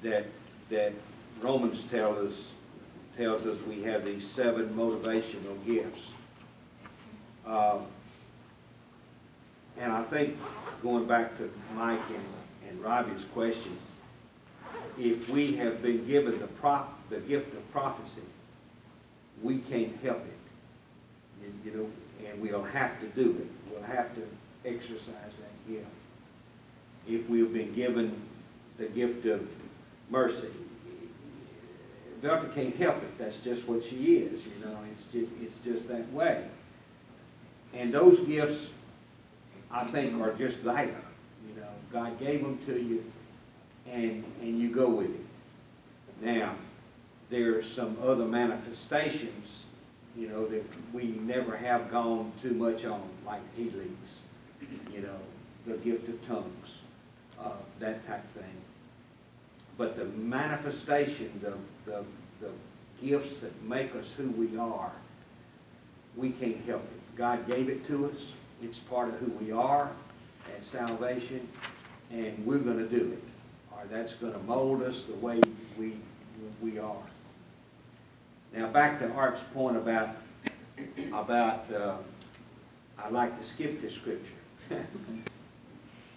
That, 0.03 0.27
that 0.71 0.93
Romans 1.41 1.85
tells 1.85 2.31
us 2.31 2.49
tells 3.19 3.47
us 3.47 3.59
we 3.67 3.83
have 3.83 4.05
these 4.05 4.25
seven 4.25 4.69
motivational 4.75 5.67
gifts. 5.67 6.03
Uh, 7.45 7.79
and 9.81 9.93
I 9.93 10.03
think, 10.05 10.37
going 10.83 11.07
back 11.07 11.37
to 11.39 11.51
Mike 11.75 12.01
and, 12.09 12.69
and 12.69 12.81
Robbie's 12.83 13.25
question, 13.33 13.77
if 14.99 15.29
we 15.29 15.55
have 15.57 15.83
been 15.83 16.07
given 16.07 16.39
the, 16.39 16.47
prof, 16.47 16.87
the 17.11 17.19
gift 17.19 17.55
of 17.55 17.73
prophecy, 17.73 18.23
we 19.43 19.59
can't 19.59 19.97
help 20.03 20.19
it. 20.19 20.35
You, 21.65 21.73
know, 21.73 22.29
and 22.29 22.41
we'll 22.41 22.65
have 22.65 22.99
to 23.01 23.07
do 23.09 23.31
it. 23.31 23.47
We'll 23.71 23.83
have 23.85 24.15
to 24.17 24.23
exercise 24.65 25.05
that 25.15 25.73
gift. 25.73 25.87
If 27.07 27.29
we've 27.29 27.53
been 27.53 27.75
given 27.75 28.21
the 28.77 28.87
gift 28.87 29.25
of 29.27 29.47
mercy, 30.11 30.49
Velka 32.23 32.53
can't 32.55 32.75
help 32.77 32.97
it. 32.97 33.19
That's 33.19 33.37
just 33.39 33.67
what 33.69 33.85
she 33.85 34.17
is. 34.17 34.43
You 34.45 34.67
know, 34.67 34.77
it's 34.93 35.05
just, 35.13 35.33
it's 35.41 35.55
just 35.65 35.89
that 35.89 36.13
way. 36.13 36.45
And 37.73 37.95
those 37.95 38.19
gifts, 38.21 38.69
I 39.71 39.87
think, 39.87 40.21
are 40.21 40.33
just 40.35 40.65
there. 40.65 40.97
You 41.47 41.61
know, 41.61 41.69
God 41.93 42.19
gave 42.19 42.43
them 42.43 42.59
to 42.67 42.81
you, 42.81 43.05
and 43.91 44.25
and 44.41 44.59
you 44.59 44.71
go 44.71 44.89
with 44.89 45.11
it. 45.11 45.27
Now, 46.23 46.55
there's 47.31 47.71
some 47.71 47.97
other 48.03 48.25
manifestations, 48.25 49.67
you 50.17 50.29
know, 50.29 50.47
that 50.49 50.65
we 50.93 51.05
never 51.05 51.57
have 51.57 51.91
gone 51.91 52.33
too 52.43 52.53
much 52.53 52.85
on, 52.85 53.03
like 53.27 53.43
healings, 53.57 54.19
you 54.93 55.03
know, 55.03 55.19
the 55.67 55.75
gift 55.79 56.09
of 56.09 56.27
tongues, 56.27 56.69
uh, 57.41 57.53
that 57.81 58.07
type 58.07 58.25
of 58.25 58.31
thing. 58.31 58.57
but 59.77 59.97
the 59.97 60.05
manifestation, 60.07 61.31
the, 61.43 61.55
the, 61.91 62.05
the 62.41 62.51
gifts 63.07 63.41
that 63.41 63.63
make 63.63 63.95
us 63.95 64.07
who 64.17 64.29
we 64.31 64.57
are, 64.59 64.93
we 66.17 66.31
can't 66.31 66.65
help 66.67 66.83
it. 66.83 67.17
God 67.17 67.47
gave 67.47 67.69
it 67.69 67.87
to 67.87 68.07
us. 68.07 68.33
It's 68.63 68.79
part 68.79 69.09
of 69.09 69.15
who 69.17 69.31
we 69.45 69.53
are 69.53 69.91
and 70.55 70.65
salvation, 70.65 71.47
and 72.11 72.45
we're 72.45 72.59
gonna 72.59 72.87
do 72.87 73.13
it. 73.13 73.23
Or 73.73 73.85
that's 73.91 74.15
gonna 74.15 74.39
mold 74.41 74.83
us 74.83 75.03
the 75.03 75.15
way 75.15 75.41
we, 75.79 75.97
we 76.61 76.79
are. 76.79 77.03
Now, 78.53 78.69
back 78.69 78.99
to 79.01 79.09
Art's 79.13 79.43
point 79.53 79.77
about, 79.77 80.17
about, 81.13 81.73
uh, 81.73 81.97
I 82.99 83.09
like 83.11 83.39
to 83.41 83.47
skip 83.47 83.81
this 83.81 83.95
scripture. 83.95 84.33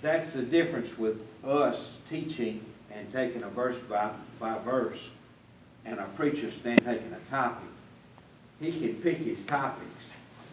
That's 0.02 0.32
the 0.34 0.42
difference 0.42 0.98
with 0.98 1.22
us 1.44 1.98
teaching 2.10 2.66
and 2.92 3.12
taking 3.12 3.44
a 3.44 3.50
verse 3.50 3.76
by, 3.88 4.12
by 4.40 4.58
verse, 4.60 5.10
and 5.86 6.00
a 6.00 6.06
preacher 6.16 6.50
standing 6.52 6.84
taking 6.86 7.14
a 7.14 7.30
topic. 7.30 7.70
He 8.60 8.72
can 8.72 8.96
pick 8.96 9.18
his 9.18 9.44
topics. 9.44 10.06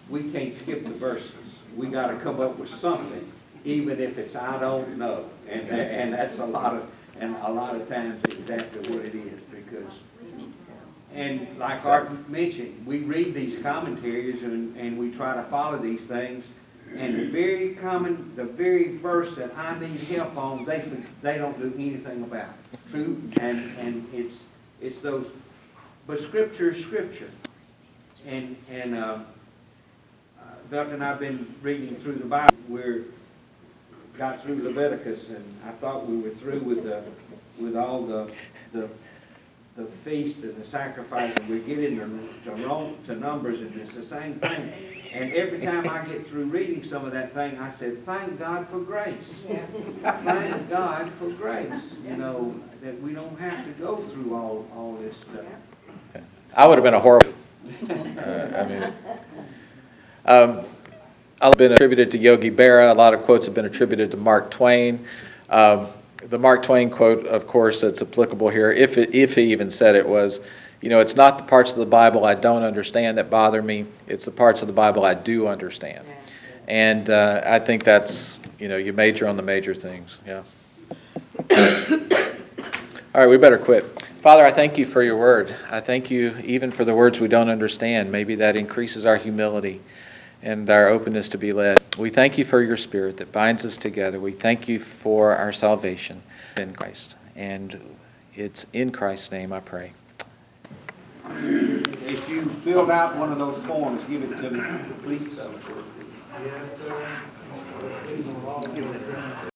We 0.09 0.31
can't 0.31 0.55
skip 0.55 0.85
the 0.85 0.95
verses. 0.95 1.33
We 1.77 1.89
gotta 1.89 2.17
come 2.17 2.41
up 2.41 2.59
with 2.59 2.75
something, 2.81 3.31
even 3.65 4.01
if 4.01 4.19
it's 4.19 4.35
I 4.35 4.59
don't 4.59 4.99
know. 4.99 5.29
And, 5.49 5.69
and 5.69 6.15
that's 6.15 6.39
a 6.39 6.47
lot 6.47 6.75
of, 6.75 6.89
and 7.21 7.37
a 7.37 7.51
lot 7.51 7.77
of 7.77 7.89
times 7.89 8.23
exactly 8.25 8.95
what 8.95 9.05
it 9.05 9.15
is, 9.15 9.41
because 9.51 9.93
and 11.15 11.59
like 11.59 11.85
Art 11.87 12.29
mentioned, 12.29 12.87
we 12.87 12.99
read 12.99 13.35
these 13.35 13.61
commentaries 13.63 14.43
and, 14.43 14.77
and 14.77 14.99
we 14.99 15.11
try 15.11 15.35
to 15.35 15.43
follow 15.45 15.79
these 15.79 16.03
things. 16.03 16.45
And 16.97 17.19
the 17.19 17.31
very 17.31 17.75
common, 17.75 18.33
the 18.35 18.45
very 18.45 18.97
verse 18.97 19.35
that 19.37 19.55
I 19.57 19.79
need 19.79 20.01
help 20.01 20.37
on, 20.37 20.65
they, 20.65 20.85
they 21.23 21.37
don't 21.37 21.59
do 21.59 21.73
anything 21.75 22.23
about. 22.23 22.55
It. 22.73 22.79
True? 22.91 23.21
And, 23.41 23.77
and 23.79 24.09
it's, 24.13 24.45
it's 24.81 24.99
those, 25.01 25.27
but 26.07 26.21
scripture 26.21 26.71
is 26.71 26.83
scripture. 26.83 27.31
And, 28.27 28.57
and, 28.71 28.95
uh, 28.95 29.19
uh, 30.73 30.87
and 30.89 31.05
I've 31.05 31.21
been 31.21 31.55
reading 31.63 31.97
through 31.97 32.17
the 32.17 32.27
Bible. 32.27 32.57
We're, 32.69 33.05
got 34.17 34.43
through 34.43 34.63
Leviticus 34.63 35.31
and 35.31 35.45
I 35.65 35.71
thought 35.73 36.07
we 36.09 36.19
were 36.19 36.31
through 36.31 36.61
with 36.61 36.83
the, 36.83 37.05
with 37.61 37.77
all 37.77 38.05
the, 38.05 38.31
the 38.73 38.89
the 39.79 39.87
feast 40.05 40.39
and 40.39 40.61
the 40.61 40.67
sacrifice, 40.67 41.35
and 41.37 41.49
we're 41.49 41.61
getting 41.61 41.97
to, 41.99 42.51
Ro- 42.67 42.97
to 43.07 43.15
Numbers, 43.15 43.61
and 43.61 43.75
it's 43.81 43.95
the 43.95 44.03
same 44.03 44.41
thing. 44.41 44.73
And 45.13 45.33
every 45.33 45.61
time 45.61 45.89
I 45.89 46.05
get 46.05 46.27
through 46.27 46.47
reading 46.47 46.83
some 46.83 47.05
of 47.05 47.13
that 47.13 47.33
thing, 47.33 47.57
I 47.59 47.71
said, 47.71 48.05
"Thank 48.05 48.41
God 48.41 48.69
for 48.69 48.81
grace. 48.81 49.33
Yes. 49.49 49.71
Thank 50.03 50.69
God 50.69 51.11
for 51.19 51.31
grace. 51.31 51.95
You 52.05 52.17
know 52.17 52.61
that 52.83 53.01
we 53.01 53.13
don't 53.13 53.39
have 53.39 53.65
to 53.67 53.71
go 53.73 53.97
through 54.09 54.35
all 54.35 54.69
all 54.75 54.97
this 54.97 55.17
stuff." 55.19 55.45
I 56.55 56.67
would 56.67 56.77
have 56.77 56.85
been 56.85 56.95
a 56.95 57.01
horrible. 57.01 57.33
Uh, 57.89 58.51
I 58.57 58.67
mean, 58.67 58.95
um, 60.29 60.65
I've 61.41 61.55
been 61.55 61.73
attributed 61.73 62.11
to 62.11 62.19
Yogi 62.19 62.51
Berra. 62.51 62.91
A 62.91 62.95
lot 62.95 63.15
of 63.15 63.23
quotes 63.23 63.47
have 63.47 63.55
been 63.55 63.65
attributed 63.65 64.11
to 64.11 64.19
Mark 64.19 64.51
Twain. 64.51 65.07
Um, 65.49 65.89
the 66.29 66.39
Mark 66.39 66.63
Twain 66.63 66.91
quote, 66.91 67.27
of 67.27 67.47
course, 67.47 67.81
that's 67.81 68.03
applicable 68.03 68.51
here, 68.51 68.71
if 68.71 68.99
it, 68.99 69.15
if 69.15 69.35
he 69.35 69.43
even 69.53 69.71
said 69.71 69.95
it, 69.95 70.07
was, 70.07 70.41
you 70.83 70.91
know, 70.91 71.01
it's 71.01 71.17
not 71.17 71.39
the 71.39 71.45
parts 71.45 71.71
of 71.71 71.79
the 71.79 71.87
Bible 71.87 72.27
I 72.27 72.35
don't 72.35 72.63
understand 72.63 73.17
that 73.17 73.31
bother 73.31 73.63
me. 73.63 73.87
It's 74.07 74.27
the 74.27 74.31
parts 74.31 74.61
of 74.61 74.69
the 74.69 74.75
Bible 74.75 75.05
I 75.05 75.15
do 75.15 75.47
understand. 75.47 76.05
And 76.67 77.09
uh, 77.09 77.41
I 77.47 77.59
think 77.59 77.85
that's, 77.85 78.39
you 78.59 78.69
know, 78.69 78.77
you 78.77 78.93
major 78.93 79.27
on 79.27 79.37
the 79.37 79.43
major 79.43 79.75
things. 79.75 80.19
Yeah. 80.27 80.43
All 83.15 83.23
right, 83.23 83.31
we 83.31 83.39
better 83.39 83.59
quit. 83.59 84.03
Father, 84.21 84.45
I 84.45 84.53
thank 84.53 84.77
you 84.77 84.85
for 84.85 85.03
your 85.03 85.17
word. 85.17 85.57
I 85.71 85.81
thank 85.81 86.11
you 86.11 86.37
even 86.45 86.71
for 86.71 86.85
the 86.85 86.95
words 86.95 87.19
we 87.19 87.29
don't 87.29 87.49
understand. 87.49 88.13
Maybe 88.13 88.35
that 88.35 88.57
increases 88.57 89.07
our 89.07 89.17
humility 89.17 89.81
and 90.43 90.69
our 90.71 90.89
openness 90.89 91.29
to 91.31 91.39
be 91.39 91.53
led. 91.53 91.79
We 91.99 92.11
thank 92.11 92.39
you 92.39 92.45
for 92.45 92.63
your 92.63 92.77
spirit 92.77 93.17
that 93.17 93.33
binds 93.33 93.65
us 93.65 93.77
together. 93.77 94.21
We 94.21 94.33
thank 94.33 94.69
you 94.69 94.79
for 94.79 95.35
our 95.37 95.53
salvation 95.53 96.23
in 96.57 96.75
Christ. 96.75 97.17
And 97.37 97.81
it's 98.35 98.67
in 98.73 98.93
Christ's 98.93 99.31
name 99.33 99.53
I 99.53 99.61
pray. 99.61 99.93
If 102.07 102.29
you 102.29 102.45
filled 102.65 102.91
out 102.91 103.17
one 103.17 103.33
of 103.33 103.39
those 103.39 103.57
forms, 103.67 104.03
give 104.05 104.23
it 104.23 104.37
to 104.37 104.51
me, 104.51 104.61
please. 105.03 105.39
Yes, 106.45 106.55
sir. 106.87 107.23